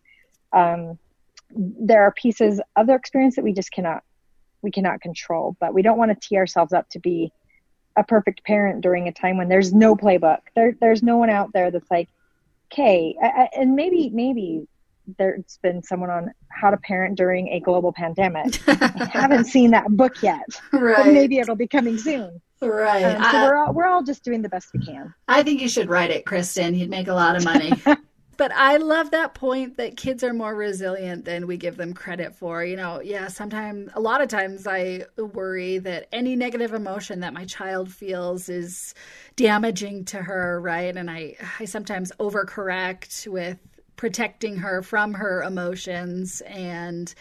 Um, 0.52 0.98
there 1.54 2.02
are 2.02 2.12
pieces 2.12 2.60
of 2.76 2.86
their 2.86 2.96
experience 2.96 3.36
that 3.36 3.44
we 3.44 3.52
just 3.52 3.72
cannot 3.72 4.02
we 4.62 4.70
cannot 4.70 5.00
control 5.00 5.56
but 5.58 5.72
we 5.72 5.82
don't 5.82 5.98
want 5.98 6.10
to 6.10 6.28
tee 6.28 6.36
ourselves 6.36 6.72
up 6.72 6.88
to 6.90 6.98
be 6.98 7.32
a 7.96 8.04
perfect 8.04 8.44
parent 8.44 8.82
during 8.82 9.08
a 9.08 9.12
time 9.12 9.36
when 9.36 9.48
there's 9.48 9.72
no 9.72 9.96
playbook 9.96 10.40
there 10.54 10.76
there's 10.80 11.02
no 11.02 11.16
one 11.16 11.30
out 11.30 11.52
there 11.52 11.70
that's 11.70 11.90
like 11.90 12.08
okay 12.70 13.16
and 13.56 13.74
maybe 13.74 14.10
maybe 14.10 14.66
there's 15.18 15.58
been 15.62 15.82
someone 15.82 16.10
on 16.10 16.32
how 16.48 16.70
to 16.70 16.76
parent 16.78 17.16
during 17.16 17.48
a 17.48 17.60
global 17.60 17.92
pandemic 17.92 18.60
i 18.68 19.08
haven't 19.10 19.44
seen 19.44 19.70
that 19.70 19.88
book 19.90 20.22
yet 20.22 20.46
right. 20.72 21.04
but 21.04 21.12
maybe 21.12 21.38
it'll 21.38 21.56
be 21.56 21.66
coming 21.66 21.96
soon 21.96 22.40
right 22.62 23.04
um, 23.04 23.22
so 23.22 23.38
I, 23.38 23.48
we're 23.48 23.56
all 23.56 23.72
we're 23.72 23.86
all 23.86 24.02
just 24.02 24.24
doing 24.24 24.42
the 24.42 24.48
best 24.48 24.70
we 24.72 24.84
can 24.84 25.14
i 25.28 25.42
think 25.42 25.60
you 25.60 25.68
should 25.68 25.88
write 25.88 26.10
it 26.10 26.26
kristen 26.26 26.74
you'd 26.74 26.90
make 26.90 27.08
a 27.08 27.14
lot 27.14 27.36
of 27.36 27.44
money 27.44 27.72
but 28.40 28.52
I 28.54 28.78
love 28.78 29.10
that 29.10 29.34
point 29.34 29.76
that 29.76 29.98
kids 29.98 30.24
are 30.24 30.32
more 30.32 30.54
resilient 30.54 31.26
than 31.26 31.46
we 31.46 31.58
give 31.58 31.76
them 31.76 31.92
credit 31.92 32.34
for. 32.34 32.64
You 32.64 32.74
know, 32.74 33.02
yeah, 33.02 33.28
sometimes, 33.28 33.90
a 33.92 34.00
lot 34.00 34.22
of 34.22 34.30
times 34.30 34.66
I 34.66 35.04
worry 35.18 35.76
that 35.76 36.08
any 36.10 36.36
negative 36.36 36.72
emotion 36.72 37.20
that 37.20 37.34
my 37.34 37.44
child 37.44 37.92
feels 37.92 38.48
is 38.48 38.94
damaging 39.36 40.06
to 40.06 40.22
her, 40.22 40.58
right? 40.58 40.96
And 40.96 41.10
I, 41.10 41.36
I 41.58 41.66
sometimes 41.66 42.12
overcorrect 42.18 43.28
with 43.28 43.58
protecting 44.00 44.56
her 44.56 44.80
from 44.80 45.12
her 45.12 45.42
emotions 45.42 46.40
and 46.46 47.14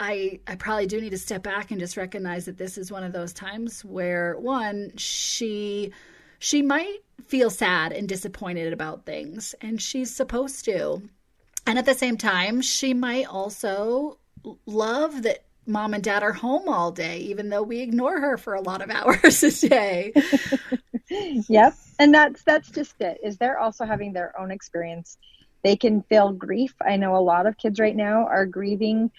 I, 0.00 0.40
I 0.48 0.56
probably 0.56 0.88
do 0.88 1.00
need 1.00 1.10
to 1.10 1.16
step 1.18 1.44
back 1.44 1.70
and 1.70 1.78
just 1.78 1.96
recognize 1.96 2.46
that 2.46 2.58
this 2.58 2.76
is 2.76 2.90
one 2.90 3.04
of 3.04 3.12
those 3.12 3.32
times 3.32 3.84
where 3.84 4.36
one 4.36 4.96
she 4.96 5.92
she 6.40 6.60
might 6.60 6.98
feel 7.28 7.50
sad 7.50 7.92
and 7.92 8.08
disappointed 8.08 8.72
about 8.72 9.06
things, 9.06 9.54
and 9.60 9.80
she's 9.80 10.12
supposed 10.12 10.64
to. 10.64 11.02
And 11.68 11.78
at 11.78 11.86
the 11.86 11.94
same 11.94 12.16
time, 12.16 12.62
she 12.62 12.94
might 12.94 13.26
also 13.26 14.18
love 14.66 15.22
that 15.22 15.44
mom 15.66 15.94
and 15.94 16.02
dad 16.02 16.24
are 16.24 16.32
home 16.32 16.68
all 16.68 16.90
day, 16.90 17.18
even 17.18 17.48
though 17.48 17.62
we 17.62 17.78
ignore 17.78 18.20
her 18.20 18.36
for 18.36 18.54
a 18.54 18.60
lot 18.60 18.82
of 18.82 18.90
hours 18.98 19.42
a 19.44 19.68
day. 19.68 20.12
yep. 21.48 21.74
And 22.00 22.12
that's 22.12 22.42
that's 22.42 22.70
just 22.72 23.00
it. 23.00 23.20
Is 23.22 23.38
they're 23.38 23.60
also 23.60 23.84
having 23.84 24.12
their 24.12 24.38
own 24.38 24.50
experience. 24.50 25.16
They 25.62 25.76
can 25.76 26.02
feel 26.02 26.32
grief. 26.32 26.74
I 26.84 26.96
know 26.96 27.16
a 27.16 27.18
lot 27.18 27.46
of 27.46 27.56
kids 27.56 27.78
right 27.78 27.96
now 27.96 28.26
are 28.26 28.46
grieving 28.46 29.10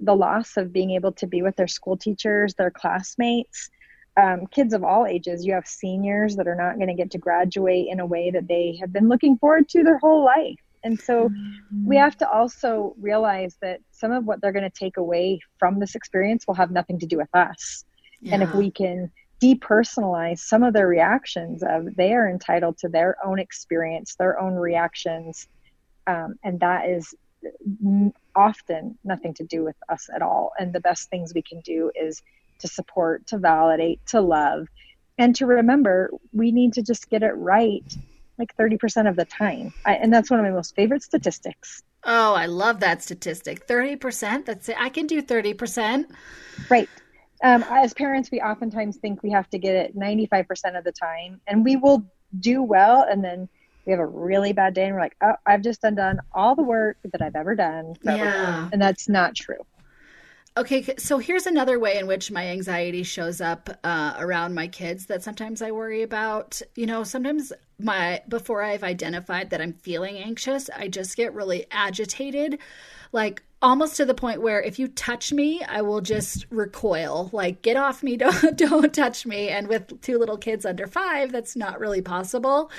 the 0.00 0.14
loss 0.14 0.56
of 0.56 0.72
being 0.72 0.92
able 0.92 1.12
to 1.12 1.26
be 1.26 1.42
with 1.42 1.56
their 1.56 1.66
school 1.66 1.96
teachers, 1.96 2.54
their 2.54 2.70
classmates 2.70 3.70
um, 4.18 4.46
kids 4.48 4.74
of 4.74 4.82
all 4.82 5.06
ages. 5.06 5.46
You 5.46 5.52
have 5.54 5.66
seniors 5.66 6.36
that 6.36 6.48
are 6.48 6.54
not 6.54 6.76
going 6.76 6.88
to 6.88 6.94
get 6.94 7.10
to 7.12 7.18
graduate 7.18 7.86
in 7.88 8.00
a 8.00 8.06
way 8.06 8.30
that 8.30 8.48
they 8.48 8.76
have 8.80 8.92
been 8.92 9.08
looking 9.08 9.38
forward 9.38 9.68
to 9.70 9.84
their 9.84 9.98
whole 9.98 10.24
life. 10.24 10.58
And 10.84 10.98
so 10.98 11.28
mm-hmm. 11.28 11.86
we 11.86 11.96
have 11.96 12.16
to 12.18 12.28
also 12.28 12.94
realize 13.00 13.56
that 13.62 13.80
some 13.90 14.12
of 14.12 14.24
what 14.24 14.40
they're 14.40 14.52
going 14.52 14.68
to 14.68 14.70
take 14.70 14.96
away 14.96 15.40
from 15.58 15.78
this 15.78 15.94
experience 15.94 16.46
will 16.46 16.54
have 16.54 16.70
nothing 16.70 16.98
to 17.00 17.06
do 17.06 17.16
with 17.16 17.32
us. 17.34 17.84
Yeah. 18.20 18.34
And 18.34 18.42
if 18.42 18.54
we 18.54 18.70
can 18.70 19.10
depersonalize 19.40 20.40
some 20.40 20.64
of 20.64 20.72
their 20.72 20.88
reactions 20.88 21.62
of 21.62 21.94
they 21.96 22.12
are 22.12 22.28
entitled 22.28 22.78
to 22.78 22.88
their 22.88 23.16
own 23.24 23.38
experience, 23.38 24.16
their 24.16 24.40
own 24.40 24.54
reactions, 24.54 25.48
um, 26.08 26.36
and 26.42 26.58
that 26.60 26.88
is 26.88 27.14
often 28.34 28.98
nothing 29.04 29.34
to 29.34 29.44
do 29.44 29.62
with 29.62 29.76
us 29.88 30.08
at 30.12 30.22
all. 30.22 30.52
And 30.58 30.72
the 30.72 30.80
best 30.80 31.08
things 31.10 31.32
we 31.34 31.42
can 31.42 31.60
do 31.60 31.92
is 31.94 32.22
to 32.60 32.66
support, 32.66 33.26
to 33.28 33.38
validate, 33.38 34.04
to 34.06 34.20
love, 34.20 34.66
and 35.18 35.36
to 35.36 35.46
remember 35.46 36.10
we 36.32 36.50
need 36.50 36.72
to 36.74 36.82
just 36.82 37.08
get 37.08 37.22
it 37.22 37.32
right 37.32 37.84
like 38.38 38.56
30% 38.56 39.08
of 39.08 39.16
the 39.16 39.24
time. 39.24 39.72
I, 39.84 39.94
and 39.94 40.12
that's 40.12 40.30
one 40.30 40.38
of 40.38 40.46
my 40.46 40.52
most 40.52 40.74
favorite 40.76 41.02
statistics. 41.02 41.82
Oh, 42.04 42.34
I 42.34 42.46
love 42.46 42.80
that 42.80 43.02
statistic. 43.02 43.66
30%. 43.66 44.44
That's 44.44 44.68
it. 44.68 44.76
I 44.78 44.88
can 44.88 45.08
do 45.08 45.20
30%. 45.20 46.04
Right. 46.70 46.88
Um, 47.42 47.64
as 47.68 47.94
parents, 47.94 48.30
we 48.30 48.40
oftentimes 48.40 48.96
think 48.98 49.22
we 49.24 49.30
have 49.32 49.50
to 49.50 49.58
get 49.58 49.74
it 49.74 49.96
95% 49.96 50.78
of 50.78 50.84
the 50.84 50.92
time, 50.92 51.40
and 51.48 51.64
we 51.64 51.76
will 51.76 52.04
do 52.38 52.62
well. 52.62 53.04
And 53.08 53.24
then 53.24 53.48
we 53.88 53.92
have 53.92 54.00
a 54.00 54.06
really 54.06 54.52
bad 54.52 54.74
day, 54.74 54.84
and 54.84 54.94
we're 54.94 55.00
like, 55.00 55.16
oh, 55.22 55.32
I've 55.46 55.62
just 55.62 55.82
undone 55.82 56.20
all 56.34 56.54
the 56.54 56.62
work 56.62 56.98
that 57.10 57.22
I've 57.22 57.34
ever 57.34 57.54
done. 57.54 57.94
Yeah. 58.04 58.68
And 58.70 58.82
that's 58.82 59.08
not 59.08 59.34
true. 59.34 59.64
Okay, 60.58 60.94
so 60.98 61.16
here's 61.16 61.46
another 61.46 61.78
way 61.78 61.96
in 61.96 62.06
which 62.06 62.30
my 62.30 62.48
anxiety 62.48 63.02
shows 63.02 63.40
up 63.40 63.70
uh, 63.82 64.12
around 64.18 64.54
my 64.54 64.68
kids 64.68 65.06
that 65.06 65.22
sometimes 65.22 65.62
I 65.62 65.70
worry 65.70 66.02
about. 66.02 66.60
You 66.74 66.84
know, 66.84 67.02
sometimes 67.02 67.50
my 67.78 68.20
before 68.28 68.62
I've 68.62 68.84
identified 68.84 69.48
that 69.50 69.62
I'm 69.62 69.72
feeling 69.72 70.18
anxious, 70.18 70.68
I 70.68 70.88
just 70.88 71.16
get 71.16 71.32
really 71.32 71.64
agitated, 71.70 72.58
like 73.12 73.42
almost 73.60 73.96
to 73.96 74.04
the 74.04 74.14
point 74.14 74.40
where 74.40 74.62
if 74.62 74.78
you 74.78 74.88
touch 74.88 75.32
me, 75.32 75.62
I 75.64 75.82
will 75.82 76.00
just 76.00 76.46
recoil. 76.50 77.30
Like, 77.32 77.62
get 77.62 77.76
off 77.76 78.02
me, 78.02 78.16
don't 78.18 78.56
don't 78.56 78.94
touch 78.94 79.26
me. 79.26 79.48
And 79.48 79.68
with 79.68 80.00
two 80.00 80.18
little 80.18 80.36
kids 80.36 80.64
under 80.64 80.86
five, 80.86 81.32
that's 81.32 81.56
not 81.56 81.80
really 81.80 82.02
possible. 82.02 82.70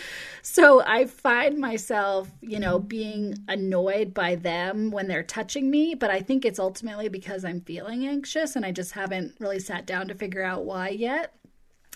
So 0.42 0.82
I 0.82 1.06
find 1.06 1.58
myself, 1.60 2.30
you 2.42 2.60
know, 2.60 2.80
being 2.80 3.36
annoyed 3.48 4.14
by 4.14 4.36
them 4.36 4.92
when 4.92 5.08
they're 5.08 5.24
touching 5.24 5.70
me. 5.70 5.96
But 5.96 6.12
I 6.12 6.22
think 6.22 6.46
it's 6.46 6.60
ultimately 6.60 7.10
because 7.10 7.44
I'm 7.44 7.62
feeling 7.62 8.08
anxious 8.08 8.56
and 8.56 8.66
I 8.66 8.72
just 8.72 8.94
haven't 8.94 9.36
really 9.40 9.60
sat 9.60 9.86
down 9.86 10.08
to 10.08 10.16
figure 10.16 10.44
out 10.44 10.66
why 10.66 10.90
yet. 10.90 11.34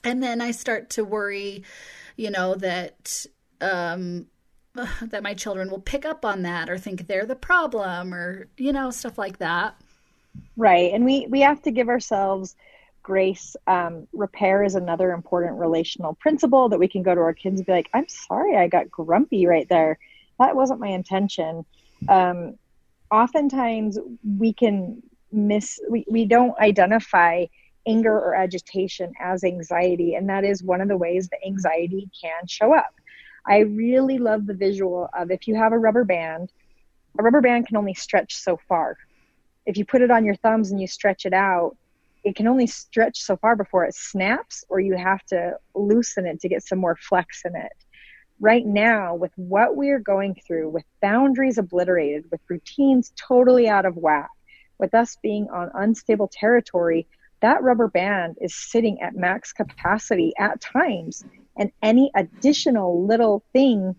And 0.03 0.21
then 0.21 0.41
I 0.41 0.51
start 0.51 0.89
to 0.91 1.05
worry, 1.05 1.63
you 2.17 2.29
know, 2.31 2.55
that 2.55 3.25
um 3.61 4.27
that 5.01 5.21
my 5.21 5.33
children 5.33 5.69
will 5.69 5.81
pick 5.81 6.05
up 6.05 6.25
on 6.25 6.41
that 6.43 6.69
or 6.69 6.77
think 6.77 7.07
they're 7.07 7.25
the 7.25 7.35
problem 7.35 8.13
or 8.13 8.47
you 8.57 8.73
know 8.73 8.89
stuff 8.89 9.17
like 9.17 9.37
that. 9.37 9.75
Right. 10.57 10.91
And 10.93 11.05
we 11.05 11.27
we 11.27 11.41
have 11.41 11.61
to 11.63 11.71
give 11.71 11.89
ourselves 11.89 12.55
grace. 13.03 13.55
Um, 13.67 14.07
repair 14.13 14.63
is 14.63 14.75
another 14.75 15.11
important 15.11 15.59
relational 15.59 16.15
principle 16.15 16.69
that 16.69 16.79
we 16.79 16.87
can 16.87 17.03
go 17.03 17.13
to 17.13 17.21
our 17.21 17.33
kids 17.33 17.59
and 17.59 17.65
be 17.65 17.71
like 17.73 17.89
i'm 17.93 18.07
sorry 18.07 18.55
i 18.55 18.67
got 18.67 18.89
grumpy 18.89 19.45
right 19.45 19.67
there. 19.69 19.99
That 20.39 20.55
wasn't 20.55 20.79
my 20.79 20.87
intention. 20.87 21.65
Um, 22.09 22.57
oftentimes 23.11 23.99
we 24.37 24.53
can 24.53 25.03
miss 25.31 25.79
we, 25.89 26.05
we 26.09 26.25
don't 26.25 26.57
identify 26.59 27.45
anger 27.85 28.13
or 28.13 28.33
agitation 28.33 29.13
as 29.19 29.43
anxiety. 29.43 30.15
And 30.15 30.29
that 30.29 30.43
is 30.43 30.63
one 30.63 30.81
of 30.81 30.87
the 30.87 30.97
ways 30.97 31.27
that 31.29 31.39
anxiety 31.45 32.09
can 32.19 32.47
show 32.47 32.73
up 32.73 32.93
I 33.45 33.59
really 33.59 34.17
love 34.17 34.45
the 34.45 34.53
visual 34.53 35.09
of 35.13 35.29
if 35.29 35.47
you 35.47 35.55
have 35.55 35.73
a 35.73 35.79
rubber 35.79 36.05
band, 36.05 36.51
a 37.19 37.23
rubber 37.23 37.41
band 37.41 37.67
can 37.67 37.77
only 37.77 37.93
stretch 37.93 38.35
so 38.35 38.57
far. 38.69 38.97
If 39.65 39.77
you 39.77 39.85
put 39.85 40.01
it 40.01 40.11
on 40.11 40.25
your 40.25 40.35
thumbs 40.35 40.71
and 40.71 40.79
you 40.79 40.87
stretch 40.87 41.25
it 41.25 41.33
out, 41.33 41.75
it 42.23 42.35
can 42.35 42.47
only 42.47 42.67
stretch 42.67 43.21
so 43.21 43.35
far 43.35 43.55
before 43.55 43.83
it 43.83 43.95
snaps, 43.95 44.63
or 44.69 44.79
you 44.79 44.95
have 44.95 45.23
to 45.25 45.57
loosen 45.75 46.25
it 46.25 46.39
to 46.39 46.49
get 46.49 46.63
some 46.63 46.79
more 46.79 46.95
flex 46.95 47.43
in 47.43 47.55
it. 47.55 47.73
Right 48.39 48.65
now, 48.65 49.15
with 49.15 49.31
what 49.35 49.75
we're 49.75 49.99
going 49.99 50.35
through, 50.47 50.69
with 50.69 50.85
boundaries 51.01 51.57
obliterated, 51.57 52.25
with 52.31 52.39
routines 52.47 53.11
totally 53.15 53.67
out 53.67 53.85
of 53.85 53.97
whack, 53.97 54.29
with 54.79 54.93
us 54.93 55.17
being 55.21 55.49
on 55.49 55.69
unstable 55.73 56.29
territory, 56.31 57.07
that 57.41 57.61
rubber 57.61 57.89
band 57.89 58.37
is 58.41 58.55
sitting 58.55 59.01
at 59.01 59.15
max 59.15 59.51
capacity 59.51 60.33
at 60.39 60.61
times 60.61 61.25
and 61.57 61.71
any 61.81 62.11
additional 62.15 63.05
little 63.05 63.43
thing 63.53 63.95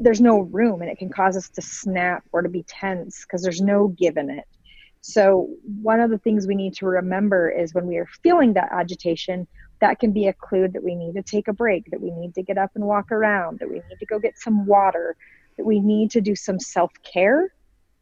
there's 0.00 0.20
no 0.20 0.40
room 0.40 0.80
and 0.80 0.90
it 0.90 0.98
can 0.98 1.10
cause 1.10 1.36
us 1.36 1.50
to 1.50 1.62
snap 1.62 2.24
or 2.32 2.42
to 2.42 2.48
be 2.48 2.62
tense 2.62 3.24
because 3.24 3.42
there's 3.42 3.60
no 3.60 3.88
give 3.88 4.16
in 4.16 4.30
it. 4.30 4.44
So 5.02 5.50
one 5.82 6.00
of 6.00 6.10
the 6.10 6.18
things 6.18 6.46
we 6.46 6.54
need 6.54 6.74
to 6.76 6.86
remember 6.86 7.50
is 7.50 7.74
when 7.74 7.86
we 7.86 7.98
are 7.98 8.08
feeling 8.22 8.54
that 8.54 8.70
agitation 8.72 9.46
that 9.80 9.98
can 9.98 10.12
be 10.12 10.28
a 10.28 10.32
clue 10.32 10.68
that 10.68 10.82
we 10.82 10.94
need 10.94 11.14
to 11.14 11.22
take 11.22 11.48
a 11.48 11.52
break 11.52 11.90
that 11.90 12.00
we 12.00 12.10
need 12.10 12.34
to 12.36 12.42
get 12.42 12.56
up 12.56 12.70
and 12.74 12.84
walk 12.84 13.12
around 13.12 13.58
that 13.58 13.68
we 13.68 13.74
need 13.74 13.98
to 13.98 14.06
go 14.06 14.18
get 14.18 14.38
some 14.38 14.64
water 14.64 15.14
that 15.58 15.66
we 15.66 15.80
need 15.80 16.10
to 16.12 16.22
do 16.22 16.34
some 16.34 16.58
self-care 16.58 17.52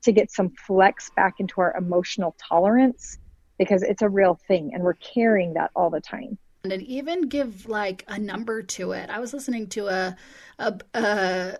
to 0.02 0.12
get 0.12 0.30
some 0.30 0.50
flex 0.50 1.10
back 1.16 1.34
into 1.38 1.60
our 1.60 1.76
emotional 1.76 2.36
tolerance 2.38 3.18
because 3.58 3.82
it's 3.82 4.02
a 4.02 4.08
real 4.08 4.38
thing 4.46 4.70
and 4.72 4.84
we're 4.84 4.94
carrying 4.94 5.54
that 5.54 5.72
all 5.74 5.90
the 5.90 6.00
time 6.00 6.38
and 6.64 6.82
even 6.82 7.28
give 7.28 7.66
like 7.66 8.04
a 8.08 8.18
number 8.18 8.62
to 8.62 8.92
it. 8.92 9.10
I 9.10 9.18
was 9.18 9.32
listening 9.32 9.68
to 9.68 9.88
a 9.88 10.16
a, 10.58 10.78
a 10.94 11.58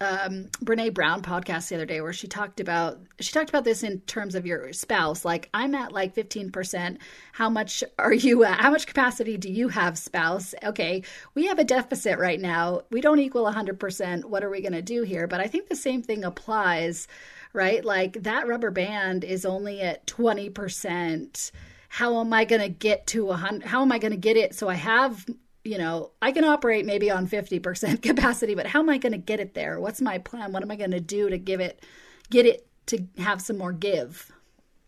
um, 0.00 0.48
Brene 0.62 0.92
Brown 0.92 1.22
podcast 1.22 1.68
the 1.68 1.76
other 1.76 1.86
day 1.86 2.00
where 2.00 2.12
she 2.12 2.28
talked 2.28 2.60
about 2.60 3.00
she 3.20 3.32
talked 3.32 3.48
about 3.48 3.64
this 3.64 3.82
in 3.82 4.00
terms 4.02 4.34
of 4.34 4.46
your 4.46 4.72
spouse. 4.72 5.24
Like 5.24 5.48
I'm 5.54 5.74
at 5.74 5.92
like 5.92 6.14
15%. 6.14 6.98
How 7.32 7.50
much 7.50 7.82
are 7.98 8.12
you 8.12 8.44
at? 8.44 8.60
How 8.60 8.70
much 8.70 8.86
capacity 8.86 9.36
do 9.36 9.50
you 9.50 9.68
have, 9.68 9.98
spouse? 9.98 10.54
Okay, 10.62 11.02
we 11.34 11.46
have 11.46 11.58
a 11.58 11.64
deficit 11.64 12.18
right 12.18 12.40
now. 12.40 12.82
We 12.90 13.00
don't 13.00 13.20
equal 13.20 13.44
100%. 13.44 14.24
What 14.24 14.44
are 14.44 14.50
we 14.50 14.60
going 14.60 14.72
to 14.72 14.82
do 14.82 15.02
here? 15.02 15.26
But 15.26 15.40
I 15.40 15.46
think 15.46 15.68
the 15.68 15.76
same 15.76 16.02
thing 16.02 16.24
applies, 16.24 17.08
right? 17.52 17.84
Like 17.84 18.22
that 18.24 18.46
rubber 18.46 18.70
band 18.70 19.24
is 19.24 19.44
only 19.44 19.80
at 19.80 20.06
20% 20.06 21.50
how 21.94 22.18
am 22.18 22.32
I 22.32 22.44
going 22.44 22.60
to 22.60 22.68
get 22.68 23.06
to 23.08 23.30
a 23.30 23.36
hundred? 23.36 23.68
How 23.68 23.80
am 23.80 23.92
I 23.92 23.98
going 23.98 24.10
to 24.10 24.18
get 24.18 24.36
it 24.36 24.52
so 24.52 24.68
I 24.68 24.74
have, 24.74 25.24
you 25.62 25.78
know, 25.78 26.10
I 26.20 26.32
can 26.32 26.42
operate 26.42 26.84
maybe 26.84 27.08
on 27.08 27.28
50% 27.28 28.02
capacity, 28.02 28.56
but 28.56 28.66
how 28.66 28.80
am 28.80 28.90
I 28.90 28.98
going 28.98 29.12
to 29.12 29.18
get 29.18 29.38
it 29.38 29.54
there? 29.54 29.78
What's 29.78 30.00
my 30.00 30.18
plan? 30.18 30.52
What 30.52 30.64
am 30.64 30.72
I 30.72 30.76
going 30.76 30.90
to 30.90 30.98
do 30.98 31.30
to 31.30 31.38
give 31.38 31.60
it, 31.60 31.84
get 32.30 32.46
it 32.46 32.66
to 32.86 32.98
have 33.18 33.40
some 33.40 33.58
more 33.58 33.72
give. 33.72 34.32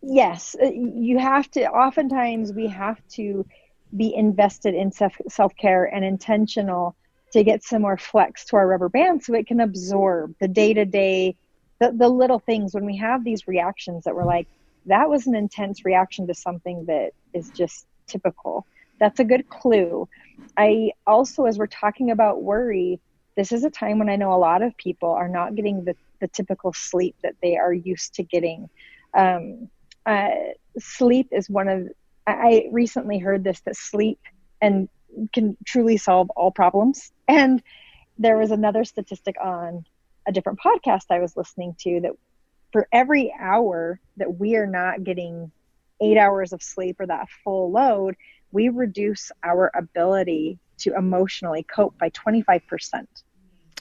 Yes, 0.02 0.56
uh, 0.60 0.66
you 0.66 1.16
have 1.18 1.48
to. 1.52 1.68
Oftentimes, 1.70 2.52
we 2.52 2.66
have 2.66 3.00
to 3.10 3.46
be 3.96 4.12
invested 4.12 4.74
in 4.74 4.90
self 4.90 5.56
care 5.56 5.84
and 5.84 6.04
intentional 6.04 6.96
to 7.32 7.44
get 7.44 7.62
some 7.62 7.82
more 7.82 7.98
flex 7.98 8.44
to 8.46 8.56
our 8.56 8.66
rubber 8.66 8.88
band 8.88 9.22
so 9.22 9.32
it 9.34 9.46
can 9.46 9.60
absorb 9.60 10.34
the 10.40 10.48
day 10.48 10.74
to 10.74 10.84
day, 10.84 11.36
the 11.78 12.08
little 12.08 12.40
things 12.40 12.74
when 12.74 12.84
we 12.84 12.96
have 12.96 13.22
these 13.22 13.46
reactions 13.46 14.02
that 14.02 14.16
we're 14.16 14.24
like, 14.24 14.48
that 14.86 15.08
was 15.08 15.26
an 15.26 15.34
intense 15.34 15.84
reaction 15.84 16.26
to 16.26 16.34
something 16.34 16.86
that 16.86 17.12
is 17.32 17.50
just 17.50 17.86
typical. 18.06 18.66
That's 18.98 19.20
a 19.20 19.24
good 19.24 19.48
clue. 19.48 20.08
I 20.56 20.92
also, 21.06 21.44
as 21.44 21.58
we're 21.58 21.66
talking 21.66 22.10
about 22.10 22.42
worry, 22.42 23.00
this 23.36 23.52
is 23.52 23.64
a 23.64 23.70
time 23.70 23.98
when 23.98 24.08
I 24.08 24.16
know 24.16 24.32
a 24.32 24.36
lot 24.38 24.62
of 24.62 24.76
people 24.76 25.10
are 25.10 25.28
not 25.28 25.54
getting 25.54 25.84
the, 25.84 25.94
the 26.20 26.28
typical 26.28 26.72
sleep 26.72 27.14
that 27.22 27.34
they 27.42 27.56
are 27.56 27.72
used 27.72 28.14
to 28.14 28.22
getting. 28.22 28.68
Um, 29.12 29.68
uh, 30.06 30.30
sleep 30.78 31.28
is 31.32 31.50
one 31.50 31.68
of, 31.68 31.88
I 32.26 32.68
recently 32.72 33.18
heard 33.18 33.44
this 33.44 33.60
that 33.60 33.76
sleep 33.76 34.18
and 34.60 34.88
can 35.32 35.56
truly 35.64 35.96
solve 35.96 36.30
all 36.30 36.50
problems. 36.50 37.12
And 37.28 37.62
there 38.18 38.38
was 38.38 38.50
another 38.50 38.84
statistic 38.84 39.36
on 39.42 39.84
a 40.26 40.32
different 40.32 40.58
podcast 40.60 41.04
I 41.10 41.20
was 41.20 41.36
listening 41.36 41.76
to 41.80 42.00
that 42.00 42.12
for 42.76 42.86
every 42.92 43.34
hour 43.40 43.98
that 44.18 44.38
we 44.38 44.54
are 44.54 44.66
not 44.66 45.02
getting 45.02 45.50
eight 46.02 46.18
hours 46.18 46.52
of 46.52 46.62
sleep 46.62 47.00
or 47.00 47.06
that 47.06 47.26
full 47.42 47.70
load, 47.70 48.14
we 48.52 48.68
reduce 48.68 49.32
our 49.42 49.70
ability 49.74 50.58
to 50.76 50.94
emotionally 50.94 51.62
cope 51.62 51.96
by 51.96 52.10
25%. 52.10 52.60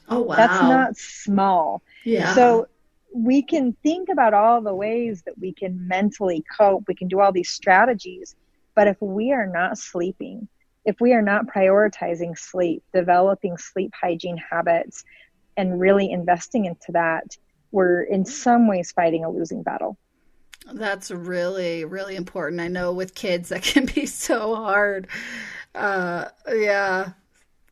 Oh, 0.08 0.22
wow. 0.22 0.36
That's 0.38 0.62
not 0.62 0.96
small. 0.96 1.82
Yeah. 2.06 2.34
So 2.36 2.68
we 3.14 3.42
can 3.42 3.76
think 3.84 4.08
about 4.08 4.34
all 4.34 4.62
the 4.62 4.74
ways 4.74 5.24
that 5.26 5.38
we 5.38 5.52
can 5.52 5.90
mentally 5.90 6.42
cope. 6.58 6.86
We 6.88 6.96
can 6.96 7.10
do 7.10 7.20
all 7.20 7.34
these 7.34 7.50
strategies. 7.50 8.34
But 8.78 8.88
if 8.88 8.96
we 9.02 9.34
are 9.34 9.48
not 9.48 9.78
sleeping, 9.78 10.48
if 10.86 11.02
we 11.02 11.12
are 11.12 11.22
not 11.22 11.48
prioritizing 11.48 12.38
sleep, 12.38 12.82
developing 12.94 13.58
sleep 13.58 13.92
hygiene 13.94 14.38
habits, 14.38 15.04
and 15.58 15.82
really 15.82 16.10
investing 16.10 16.64
into 16.64 16.94
that, 16.94 17.36
we're 17.76 18.04
in 18.04 18.24
some 18.24 18.70
ways 18.70 18.94
fighting 18.94 19.26
a 19.26 19.30
losing 19.30 19.62
battle. 19.62 19.98
That's 20.72 21.12
really, 21.12 21.84
really 21.84 22.16
important. 22.16 22.62
I 22.62 22.70
know 22.70 22.94
with 22.94 23.14
kids 23.14 23.50
that 23.50 23.64
can 23.74 23.86
be 23.86 24.06
so 24.06 24.56
hard. 24.56 25.08
Uh, 25.76 26.26
yeah. 26.52 27.10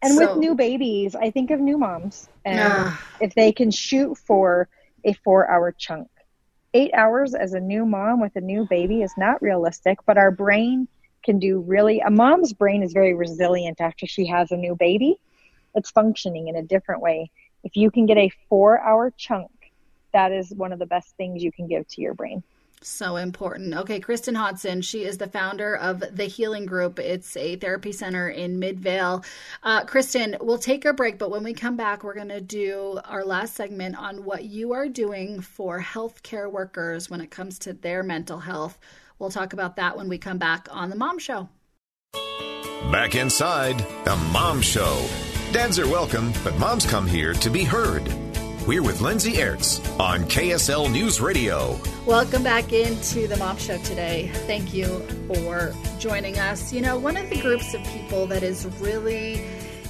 And 0.02 0.16
so. 0.16 0.28
with 0.28 0.38
new 0.38 0.56
babies, 0.56 1.16
I 1.16 1.32
think 1.32 1.52
of 1.52 1.62
new 1.62 1.78
moms. 1.78 2.28
And 2.44 2.60
uh. 2.60 2.92
if 3.22 3.34
they 3.34 3.54
can 3.54 3.72
shoot 3.72 4.18
for 4.18 4.68
a 5.06 5.14
four 5.14 5.50
hour 5.50 5.72
chunk, 5.72 6.10
eight 6.74 6.94
hours 6.94 7.34
as 7.34 7.54
a 7.54 7.60
new 7.62 7.86
mom 7.86 8.20
with 8.20 8.36
a 8.36 8.42
new 8.42 8.68
baby 8.70 9.04
is 9.04 9.14
not 9.18 9.42
realistic, 9.42 10.00
but 10.06 10.18
our 10.18 10.32
brain 10.32 10.90
can 11.24 11.40
do 11.40 11.62
really, 11.62 12.02
a 12.02 12.12
mom's 12.12 12.52
brain 12.52 12.84
is 12.84 12.92
very 12.92 13.14
resilient 13.14 13.80
after 13.80 14.06
she 14.06 14.28
has 14.28 14.52
a 14.52 14.58
new 14.58 14.76
baby. 14.76 15.16
It's 15.76 15.92
functioning 15.92 16.50
in 16.50 16.58
a 16.58 16.62
different 16.62 17.02
way. 17.02 17.32
If 17.64 17.78
you 17.78 17.90
can 17.90 18.06
get 18.06 18.18
a 18.18 18.30
four 18.50 18.82
hour 18.82 19.14
chunk, 19.16 19.50
that 20.14 20.32
is 20.32 20.52
one 20.52 20.72
of 20.72 20.80
the 20.80 20.86
best 20.86 21.16
things 21.18 21.44
you 21.44 21.52
can 21.52 21.68
give 21.68 21.88
to 21.90 22.02
your 22.02 22.14
brain. 22.14 22.44
So 22.82 23.16
important. 23.16 23.74
Okay, 23.74 24.02
Kristen 24.02 24.36
Hodson, 24.36 24.82
she 24.82 25.06
is 25.06 25.18
the 25.18 25.28
founder 25.28 25.78
of 25.78 26.04
the 26.16 26.26
Healing 26.26 26.66
Group. 26.66 27.00
It's 27.00 27.38
a 27.38 27.56
therapy 27.56 27.94
center 27.94 28.28
in 28.28 28.60
Midvale. 28.60 29.24
Uh, 29.64 29.86
Kristen, 29.86 30.36
we'll 30.42 30.58
take 30.58 30.84
a 30.84 30.92
break, 30.92 31.18
but 31.18 31.32
when 31.32 31.44
we 31.44 31.54
come 31.54 31.78
back, 31.78 32.04
we're 32.04 32.14
going 32.14 32.28
to 32.28 32.42
do 32.42 33.00
our 33.06 33.24
last 33.24 33.56
segment 33.56 33.96
on 33.96 34.26
what 34.26 34.44
you 34.44 34.74
are 34.74 34.90
doing 34.90 35.40
for 35.40 35.80
healthcare 35.80 36.52
workers 36.52 37.10
when 37.10 37.22
it 37.22 37.32
comes 37.32 37.58
to 37.60 37.72
their 37.72 38.04
mental 38.04 38.40
health. 38.40 38.78
We'll 39.18 39.32
talk 39.32 39.54
about 39.54 39.78
that 39.78 39.96
when 39.96 40.10
we 40.10 40.18
come 40.18 40.38
back 40.38 40.68
on 40.70 40.90
The 40.90 40.98
Mom 40.98 41.20
Show. 41.20 41.48
Back 42.92 43.16
inside 43.16 43.80
The 44.04 44.18
Mom 44.34 44.62
Show. 44.62 45.08
Dads 45.54 45.80
are 45.80 45.88
welcome, 45.88 46.34
but 46.44 46.58
moms 46.58 46.86
come 46.86 47.08
here 47.08 47.34
to 47.36 47.50
be 47.50 47.64
heard. 47.64 48.04
We're 48.66 48.82
with 48.82 49.02
Lindsay 49.02 49.34
Aerts 49.34 49.82
on 50.00 50.22
KSL 50.24 50.90
News 50.90 51.20
Radio. 51.20 51.78
Welcome 52.06 52.44
back 52.44 52.72
into 52.72 53.28
the 53.28 53.36
Mom 53.36 53.58
Show 53.58 53.78
today. 53.80 54.32
Thank 54.48 54.74
you 54.74 54.88
for 55.28 55.74
joining 56.00 56.40
us. 56.40 56.72
You 56.72 56.80
know, 56.80 56.98
one 56.98 57.18
of 57.18 57.30
the 57.30 57.42
groups 57.42 57.74
of 57.74 57.84
people 57.84 58.26
that 58.28 58.42
is 58.42 58.66
really 58.80 59.44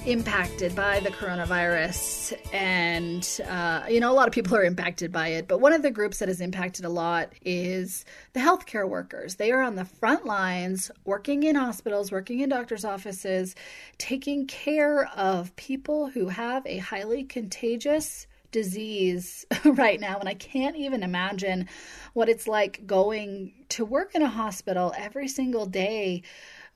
impacted 0.07 0.75
by 0.75 1.01
the 1.01 1.11
coronavirus, 1.11 2.33
and 2.51 3.39
uh, 3.47 3.85
you 3.87 3.99
know, 3.99 4.11
a 4.11 4.15
lot 4.15 4.27
of 4.27 4.33
people 4.33 4.57
are 4.57 4.63
impacted 4.63 5.11
by 5.11 5.27
it, 5.27 5.47
but 5.47 5.61
one 5.61 5.73
of 5.73 5.83
the 5.83 5.91
groups 5.91 6.17
that 6.17 6.27
is 6.27 6.41
impacted 6.41 6.83
a 6.83 6.89
lot 6.89 7.31
is 7.43 8.05
the 8.33 8.39
healthcare 8.39 8.89
workers. 8.89 9.35
They 9.35 9.51
are 9.51 9.61
on 9.61 9.75
the 9.75 9.85
front 9.85 10.25
lines, 10.25 10.89
working 11.05 11.43
in 11.43 11.55
hospitals, 11.55 12.11
working 12.11 12.39
in 12.39 12.49
doctors' 12.49 12.85
offices, 12.85 13.55
taking 13.99 14.47
care 14.47 15.05
of 15.15 15.55
people 15.57 16.07
who 16.07 16.29
have 16.29 16.65
a 16.65 16.79
highly 16.79 17.23
contagious 17.23 18.25
disease 18.53 19.45
right 19.65 19.99
now 19.99 20.17
and 20.19 20.29
I 20.29 20.33
can't 20.33 20.77
even 20.77 21.03
imagine 21.03 21.67
what 22.13 22.29
it's 22.29 22.47
like 22.47 22.87
going 22.87 23.51
to 23.69 23.83
work 23.83 24.15
in 24.15 24.21
a 24.21 24.29
hospital 24.29 24.93
every 24.97 25.27
single 25.27 25.65
day 25.65 26.23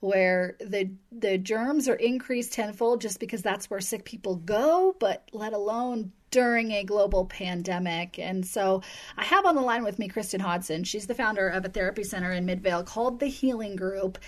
where 0.00 0.56
the 0.60 0.90
the 1.10 1.38
germs 1.38 1.88
are 1.88 1.94
increased 1.94 2.52
tenfold 2.52 3.00
just 3.00 3.18
because 3.18 3.42
that's 3.42 3.70
where 3.70 3.80
sick 3.80 4.04
people 4.04 4.36
go 4.36 4.94
but 5.00 5.26
let 5.32 5.54
alone 5.54 6.12
during 6.30 6.72
a 6.72 6.84
global 6.84 7.24
pandemic. 7.24 8.18
And 8.18 8.46
so 8.46 8.82
I 9.16 9.24
have 9.24 9.46
on 9.46 9.54
the 9.54 9.62
line 9.62 9.84
with 9.84 9.98
me 9.98 10.08
Kristen 10.08 10.40
Hodson. 10.40 10.84
She's 10.84 11.06
the 11.06 11.14
founder 11.14 11.48
of 11.48 11.64
a 11.64 11.68
therapy 11.68 12.04
center 12.04 12.32
in 12.32 12.44
Midvale 12.44 12.82
called 12.82 13.20
the 13.20 13.26
Healing 13.26 13.76
Group. 13.76 14.18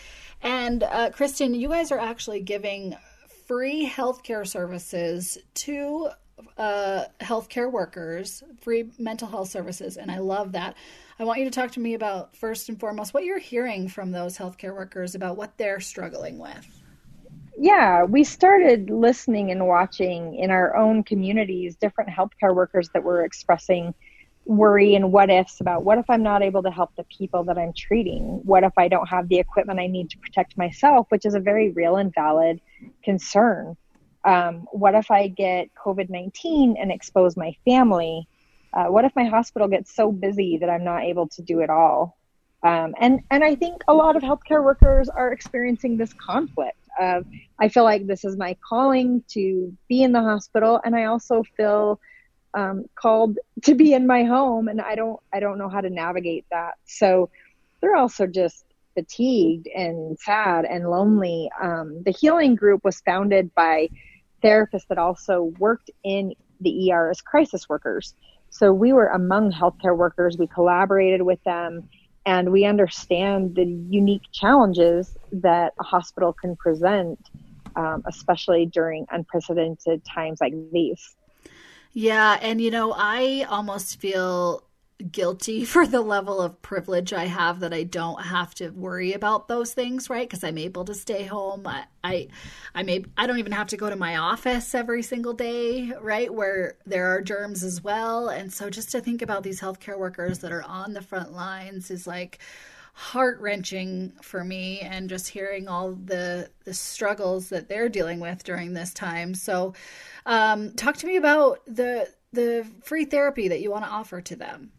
And 0.43 0.83
uh, 0.83 1.11
Kristen, 1.11 1.55
you 1.55 1.69
guys 1.69 1.93
are 1.93 1.99
actually 1.99 2.41
giving 2.41 2.97
free 3.47 3.89
healthcare 3.89 4.47
services 4.47 5.39
to 5.55 6.09
uh, 6.57 7.05
healthcare 7.21 7.71
workers, 7.71 8.43
free 8.61 8.91
mental 8.99 9.29
health 9.29 9.51
services, 9.51 9.97
and 9.97 10.11
I 10.11 10.19
love 10.19 10.53
that. 10.53 10.77
I 11.19 11.25
want 11.25 11.39
you 11.39 11.45
to 11.45 11.51
talk 11.51 11.71
to 11.73 11.81
me 11.81 11.95
about 11.95 12.37
first 12.37 12.69
and 12.69 12.79
foremost 12.79 13.13
what 13.15 13.25
you're 13.25 13.39
hearing 13.39 13.89
from 13.89 14.11
those 14.11 14.37
healthcare 14.39 14.75
workers 14.75 15.15
about 15.15 15.37
what 15.37 15.57
they're 15.59 15.81
struggling 15.81 16.39
with. 16.39 16.67
Yeah, 17.59 18.05
we 18.05 18.25
started 18.25 18.89
listening 18.89 19.51
and 19.51 19.67
watching 19.67 20.35
in 20.37 20.51
our 20.51 20.75
own 20.77 21.03
communities 21.03 21.77
different 21.77 22.09
healthcare 22.11 22.55
workers 22.55 22.89
that 22.95 23.03
were 23.03 23.25
expressing 23.25 23.95
worry 24.47 24.95
and 24.95 25.13
what 25.13 25.31
ifs 25.31 25.61
about 25.61 25.85
what 25.85 25.99
if 25.99 26.09
I'm 26.09 26.23
not 26.23 26.43
able 26.43 26.63
to 26.63 26.71
help 26.71 26.97
the 26.97 27.05
people 27.05 27.45
that 27.45 27.59
I'm 27.59 27.73
treating? 27.73 28.41
What 28.45 28.65
if 28.65 28.73
I 28.79 28.89
don't 28.89 29.07
have 29.09 29.29
the 29.29 29.39
equipment 29.39 29.79
I 29.79 29.87
need 29.87 30.11
to 30.11 30.19
protect 30.19 30.57
myself, 30.57 31.07
which 31.11 31.27
is 31.27 31.35
a 31.35 31.41
very 31.41 31.71
real 31.71 31.97
and 31.97 32.13
valid 32.15 32.61
concern 33.05 33.77
um, 34.25 34.67
what 34.73 34.95
if 34.95 35.11
I 35.11 35.29
get 35.29 35.69
COVID 35.75 36.11
19 36.11 36.77
and 36.79 36.93
expose 36.93 37.37
my 37.37 37.55
family? 37.65 38.27
Uh, 38.73 38.87
what 38.87 39.05
if 39.05 39.13
my 39.17 39.25
hospital 39.25 39.69
gets 39.69 39.95
so 39.95 40.13
busy 40.13 40.59
that 40.59 40.71
I'm 40.71 40.85
not 40.85 41.03
able 41.03 41.29
to 41.29 41.43
do 41.43 41.61
it 41.61 41.71
all? 41.71 42.17
Um, 42.63 42.95
and 43.01 43.21
and 43.31 43.43
I 43.43 43.55
think 43.55 43.83
a 43.89 43.95
lot 43.95 44.17
of 44.17 44.23
healthcare 44.23 44.63
workers 44.63 45.09
are 45.09 45.33
experiencing 45.33 45.97
this 45.97 46.13
conflict. 46.13 46.77
Of 47.01 47.25
I 47.59 47.69
feel 47.69 47.85
like 47.85 48.07
this 48.07 48.25
is 48.25 48.37
my 48.37 48.57
calling 48.69 49.25
to 49.29 49.75
be 49.89 50.03
in 50.03 50.13
the 50.13 50.23
hospital, 50.23 50.81
and 50.85 50.95
I 50.95 51.05
also 51.05 51.43
feel 51.57 51.99
um, 52.53 52.85
called 52.95 53.39
to 53.65 53.75
be 53.75 53.95
in 53.95 54.07
my 54.07 54.25
home, 54.25 54.69
and 54.69 54.81
I 54.81 54.95
don't 54.95 55.19
I 55.33 55.41
don't 55.41 55.57
know 55.57 55.71
how 55.71 55.81
to 55.81 55.89
navigate 55.89 56.45
that. 56.51 56.75
So 56.85 57.31
they're 57.81 57.97
also 57.97 58.27
just 58.27 58.65
fatigued 58.95 59.69
and 59.75 60.19
sad 60.19 60.67
and 60.67 60.91
lonely. 60.91 61.51
Um, 61.61 62.03
the 62.05 62.11
healing 62.11 62.57
group 62.57 62.85
was 62.85 63.01
founded 63.01 63.55
by 63.55 63.89
therapists 64.43 64.87
that 64.89 64.99
also 64.99 65.53
worked 65.59 65.91
in 66.05 66.35
the 66.61 66.93
ER 66.93 67.11
as 67.11 67.21
crisis 67.21 67.69
workers. 67.69 68.15
So 68.51 68.73
we 68.73 68.93
were 68.93 69.09
among 69.09 69.53
healthcare 69.53 69.97
workers. 69.97 70.37
We 70.37 70.47
collaborated 70.47 71.23
with 71.23 71.43
them 71.45 71.89
and 72.27 72.53
we 72.53 72.65
understand 72.65 73.55
the 73.55 73.65
unique 73.65 74.25
challenges 74.33 75.17
that 75.33 75.73
a 75.81 75.85
hospital 75.85 76.33
can 76.33 76.57
present, 76.57 77.19
um, 77.77 78.03
especially 78.07 78.67
during 78.67 79.07
unprecedented 79.11 80.05
times 80.05 80.41
like 80.41 80.53
these. 80.73 81.17
Yeah. 81.93 82.39
And, 82.43 82.61
you 82.61 82.71
know, 82.71 82.93
I 82.97 83.47
almost 83.49 84.01
feel 84.01 84.63
guilty 85.01 85.65
for 85.67 85.87
the 85.87 86.01
level 86.01 86.41
of 86.41 86.61
privilege 86.63 87.13
I 87.13 87.27
have 87.27 87.61
that 87.61 87.73
I 87.73 87.85
don't 87.85 88.23
have 88.23 88.55
to 88.57 88.71
worry 88.71 89.13
about 89.13 89.49
those 89.49 89.73
things, 89.73 90.11
right? 90.11 90.29
Because 90.29 90.45
I'm 90.45 90.59
able 90.59 90.85
to 90.85 90.95
stay 90.95 91.25
home. 91.25 91.67
I, 91.67 91.85
I, 92.03 92.29
I 92.75 92.83
may, 92.83 93.05
I 93.17 93.27
don't 93.27 93.39
even 93.39 93.53
have 93.53 93.69
to 93.69 93.77
go 93.77 93.91
to 93.91 93.97
my 93.97 94.17
office 94.17 94.75
every 94.75 95.03
single 95.03 95.33
day, 95.33 95.93
right? 96.01 96.33
Where 96.33 96.77
there 96.87 97.15
are 97.15 97.23
germs 97.23 97.63
as 97.63 97.83
well. 97.83 98.29
And 98.29 98.53
so 98.53 98.71
just 98.71 98.91
to 98.93 99.01
think 99.01 99.23
about 99.23 99.43
these 99.43 99.61
healthcare 99.61 99.99
workers 99.99 100.41
that 100.41 100.53
are 100.53 100.63
on 100.63 100.93
the 100.93 101.03
front 101.03 101.33
lines 101.33 101.91
is 101.91 102.07
like 102.07 102.39
heart 102.93 103.41
wrenching 103.41 104.13
for 104.23 104.45
me. 104.45 104.81
And 104.81 105.09
just 105.09 105.29
hearing 105.29 105.69
all 105.69 105.93
the 105.93 106.51
the 106.65 106.75
struggles 106.75 107.49
that 107.49 107.69
they're 107.69 107.89
dealing 107.89 108.21
with 108.21 108.45
during 108.45 108.75
this 108.75 108.93
time. 108.93 109.35
So, 109.35 109.75
um, 110.27 110.75
talk 110.75 110.97
to 110.99 111.07
me 111.07 111.17
about 111.17 111.61
the 111.67 112.09
the 112.33 112.67
free 112.83 113.05
therapy 113.05 113.49
that 113.49 113.61
you 113.61 113.71
want 113.71 113.85
to 113.85 113.91
offer 113.91 114.21
to 114.21 114.37
them. 114.37 114.73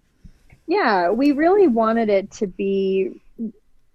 Yeah, 0.71 1.09
we 1.09 1.33
really 1.33 1.67
wanted 1.67 2.07
it 2.07 2.31
to 2.31 2.47
be 2.47 3.19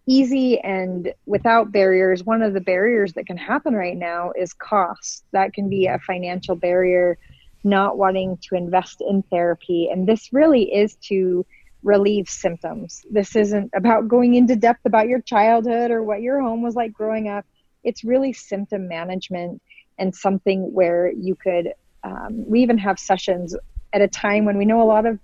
easy 0.06 0.60
and 0.60 1.10
without 1.24 1.72
barriers. 1.72 2.22
One 2.22 2.42
of 2.42 2.52
the 2.52 2.60
barriers 2.60 3.14
that 3.14 3.24
can 3.24 3.38
happen 3.38 3.72
right 3.72 3.96
now 3.96 4.32
is 4.36 4.52
cost. 4.52 5.24
That 5.32 5.54
can 5.54 5.70
be 5.70 5.86
a 5.86 5.98
financial 6.00 6.54
barrier, 6.54 7.16
not 7.64 7.96
wanting 7.96 8.36
to 8.42 8.56
invest 8.56 9.00
in 9.00 9.22
therapy. 9.22 9.88
And 9.90 10.06
this 10.06 10.34
really 10.34 10.64
is 10.64 10.96
to 11.08 11.46
relieve 11.82 12.28
symptoms. 12.28 13.06
This 13.10 13.36
isn't 13.36 13.70
about 13.74 14.06
going 14.06 14.34
into 14.34 14.54
depth 14.54 14.84
about 14.84 15.08
your 15.08 15.22
childhood 15.22 15.90
or 15.90 16.02
what 16.02 16.20
your 16.20 16.42
home 16.42 16.60
was 16.60 16.74
like 16.74 16.92
growing 16.92 17.26
up. 17.26 17.46
It's 17.84 18.04
really 18.04 18.34
symptom 18.34 18.86
management 18.86 19.62
and 19.98 20.14
something 20.14 20.74
where 20.74 21.10
you 21.10 21.36
could. 21.36 21.72
Um, 22.04 22.44
we 22.46 22.60
even 22.60 22.76
have 22.76 22.98
sessions 22.98 23.56
at 23.94 24.02
a 24.02 24.08
time 24.08 24.44
when 24.44 24.58
we 24.58 24.66
know 24.66 24.82
a 24.82 24.84
lot 24.84 25.06
of 25.06 25.18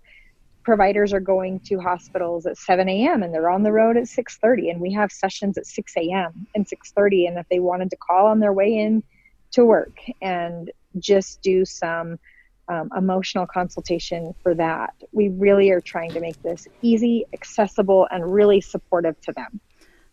providers 0.62 1.12
are 1.12 1.20
going 1.20 1.60
to 1.60 1.78
hospitals 1.78 2.46
at 2.46 2.56
7 2.56 2.88
a.m. 2.88 3.22
and 3.22 3.32
they're 3.32 3.50
on 3.50 3.62
the 3.62 3.72
road 3.72 3.96
at 3.96 4.04
6:30, 4.04 4.70
and 4.70 4.80
we 4.80 4.92
have 4.92 5.10
sessions 5.10 5.58
at 5.58 5.66
6 5.66 5.96
a.m. 5.96 6.46
and 6.54 6.66
6:30. 6.66 7.28
And 7.28 7.38
if 7.38 7.48
they 7.48 7.60
wanted 7.60 7.90
to 7.90 7.96
call 7.96 8.26
on 8.26 8.40
their 8.40 8.52
way 8.52 8.76
in 8.76 9.02
to 9.52 9.64
work 9.64 9.98
and 10.20 10.70
just 10.98 11.42
do 11.42 11.64
some 11.64 12.18
um, 12.68 12.90
emotional 12.96 13.46
consultation 13.46 14.34
for 14.42 14.54
that, 14.54 14.94
we 15.12 15.28
really 15.28 15.70
are 15.70 15.80
trying 15.80 16.10
to 16.12 16.20
make 16.20 16.40
this 16.42 16.66
easy, 16.80 17.24
accessible, 17.32 18.06
and 18.10 18.32
really 18.32 18.60
supportive 18.60 19.20
to 19.22 19.32
them. 19.32 19.60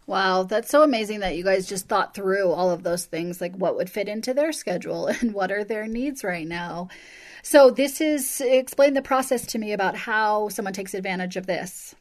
Wow, 0.10 0.42
that's 0.42 0.72
so 0.72 0.82
amazing 0.82 1.20
that 1.20 1.38
you 1.38 1.44
guys 1.44 1.68
just 1.68 1.88
thought 1.88 2.16
through 2.16 2.52
all 2.52 2.72
of 2.72 2.82
those 2.82 3.06
things, 3.06 3.40
like 3.40 3.56
what 3.56 3.76
would 3.76 3.92
fit 3.92 4.08
into 4.08 4.34
their 4.34 4.52
schedule 4.52 5.06
and 5.22 5.36
what 5.36 5.52
are 5.52 5.64
their 5.64 5.86
needs 5.86 6.24
right 6.24 6.48
now. 6.48 6.88
So, 7.44 7.70
this 7.70 8.02
is 8.02 8.42
explain 8.42 8.96
the 8.96 9.04
process 9.04 9.46
to 9.46 9.60
me 9.60 9.72
about 9.72 9.96
how 9.96 10.50
someone 10.50 10.74
takes 10.74 10.96
advantage 10.96 11.38
of 11.38 11.46
this. 11.46 11.94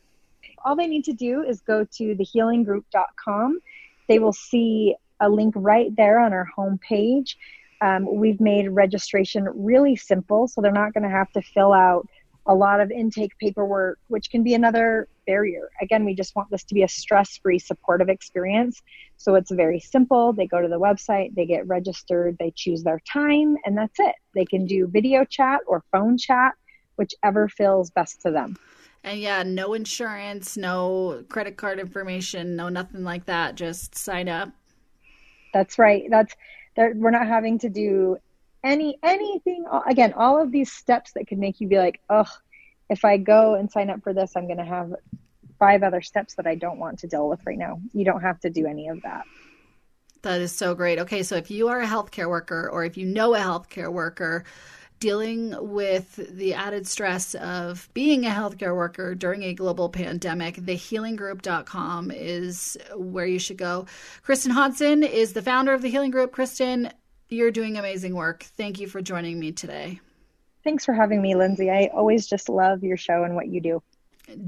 All 0.65 0.75
they 0.75 0.87
need 0.87 1.05
to 1.05 1.13
do 1.13 1.43
is 1.43 1.61
go 1.61 1.85
to 1.85 2.15
thehealinggroup.com. 2.15 3.61
They 4.09 4.19
will 4.19 4.33
see 4.33 4.95
a 5.21 5.29
link 5.29 5.53
right 5.55 5.95
there 5.95 6.19
on 6.19 6.33
our 6.33 6.49
homepage. 6.57 7.35
Um, 7.83 8.09
we've 8.11 8.41
made 8.41 8.71
registration 8.71 9.47
really 9.55 9.97
simple, 9.97 10.49
so 10.49 10.63
they're 10.63 10.73
not 10.73 10.95
going 10.95 11.05
to 11.05 11.11
have 11.11 11.31
to 11.33 11.43
fill 11.43 11.75
out 11.75 12.09
a 12.49 12.55
lot 12.55 12.81
of 12.81 12.91
intake 12.91 13.37
paperwork, 13.39 13.99
which 14.09 14.31
can 14.31 14.43
be 14.43 14.55
another 14.55 15.07
barrier. 15.27 15.69
Again, 15.83 16.07
we 16.07 16.15
just 16.15 16.35
want 16.35 16.51
this 16.51 16.65
to 16.65 16.75
be 16.75 16.83
a 16.83 16.89
stress 16.89 17.37
free, 17.37 17.59
supportive 17.59 18.09
experience. 18.09 18.81
So 19.19 19.35
it's 19.35 19.51
very 19.51 19.79
simple. 19.81 20.33
They 20.33 20.47
go 20.47 20.63
to 20.63 20.69
the 20.69 20.81
website, 20.81 21.35
they 21.35 21.45
get 21.45 21.67
registered, 21.67 22.39
they 22.39 22.53
choose 22.57 22.83
their 22.83 23.01
time, 23.13 23.57
and 23.65 23.77
that's 23.77 24.01
it. 24.01 24.15
They 24.35 24.47
can 24.47 24.65
do 24.65 24.87
video 24.87 25.27
chat 25.27 25.61
or 25.67 25.85
phone 25.93 26.17
chat, 26.17 26.55
whichever 26.97 27.49
feels 27.49 27.91
best 27.91 28.23
to 28.23 28.31
them. 28.31 28.57
And 29.05 29.21
yeah, 29.21 29.43
no 29.43 29.75
insurance, 29.75 30.57
no 30.57 31.25
credit 31.29 31.59
card 31.59 31.79
information, 31.79 32.57
no 32.57 32.71
nothing 32.71 33.05
like 33.05 33.27
that. 33.27 33.57
Just 33.57 33.95
sign 33.95 34.29
up. 34.29 34.51
That's 35.53 35.79
right. 35.79 36.05
That's 36.11 36.35
we're 36.77 37.11
not 37.11 37.27
having 37.27 37.59
to 37.59 37.69
do 37.69 38.19
any 38.65 38.99
anything 39.03 39.65
again 39.87 40.13
all 40.15 40.41
of 40.41 40.51
these 40.51 40.73
steps 40.73 41.13
that 41.13 41.27
could 41.27 41.39
make 41.39 41.61
you 41.61 41.69
be 41.69 41.79
like 41.79 42.01
oh 42.11 42.27
if 42.91 43.05
i 43.05 43.17
go 43.17 43.55
and 43.55 43.71
sign 43.71 43.91
up 43.91 44.03
for 44.03 44.13
this 44.13 44.33
i'm 44.37 44.47
going 44.47 44.59
to 44.59 44.65
have 44.65 44.93
five 45.59 45.83
other 45.83 46.01
steps 46.01 46.35
that 46.35 46.47
i 46.47 46.55
don't 46.55 46.79
want 46.79 46.99
to 46.99 47.07
deal 47.07 47.29
with 47.29 47.41
right 47.47 47.59
now 47.59 47.81
you 47.93 48.05
don't 48.05 48.23
have 48.23 48.39
to 48.41 48.51
do 48.51 48.67
any 48.67 48.89
of 48.89 49.01
that 49.03 49.25
that 50.23 50.41
is 50.41 50.53
so 50.53 50.75
great 50.75 50.99
okay 50.99 51.23
so 51.23 51.37
if 51.37 51.51
you 51.51 51.69
are 51.69 51.81
a 51.81 51.87
healthcare 51.87 52.29
worker 52.29 52.69
or 52.73 52.85
if 52.85 52.97
you 52.97 53.07
know 53.07 53.35
a 53.35 53.39
healthcare 53.39 53.93
worker 53.93 54.45
dealing 55.01 55.55
with 55.61 56.17
the 56.37 56.55
added 56.55 56.87
stress 56.87 57.35
of 57.37 57.89
being 57.95 58.27
a 58.27 58.31
healthcare 58.31 58.75
worker 58.75 59.15
during 59.15 59.43
a 59.45 59.55
global 59.55 59.89
pandemic, 59.89 60.57
thehealinggroup.com 60.57 62.11
is 62.11 62.77
where 62.97 63.27
you 63.27 63.39
should 63.39 63.59
go. 63.59 63.87
Kristen 64.23 64.51
Hodson 64.51 65.03
is 65.03 65.33
the 65.33 65.43
founder 65.43 65.73
of 65.73 65.83
the 65.83 65.89
Healing 65.91 66.11
Group. 66.11 66.33
Kristen, 66.33 66.91
you're 67.29 67.51
doing 67.51 67.77
amazing 67.77 68.15
work. 68.15 68.43
Thank 68.43 68.81
you 68.81 68.87
for 68.87 69.01
joining 69.01 69.39
me 69.39 69.53
today. 69.53 70.01
Thanks 70.65 70.85
for 70.85 70.93
having 70.93 71.23
me, 71.23 71.35
Lindsay. 71.35 71.71
I 71.71 71.91
always 71.95 72.27
just 72.27 72.49
love 72.49 72.83
your 72.83 72.97
show 72.97 73.25
and 73.25 73.35
what 73.35 73.49
you 73.49 73.61
do. 73.61 73.83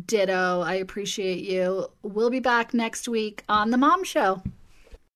Ditto. 0.06 0.60
I 0.60 0.74
appreciate 0.74 1.44
you. 1.44 1.86
We'll 2.02 2.30
be 2.30 2.40
back 2.40 2.74
next 2.74 3.08
week 3.08 3.44
on 3.48 3.70
The 3.70 3.78
Mom 3.78 4.04
Show. 4.04 4.42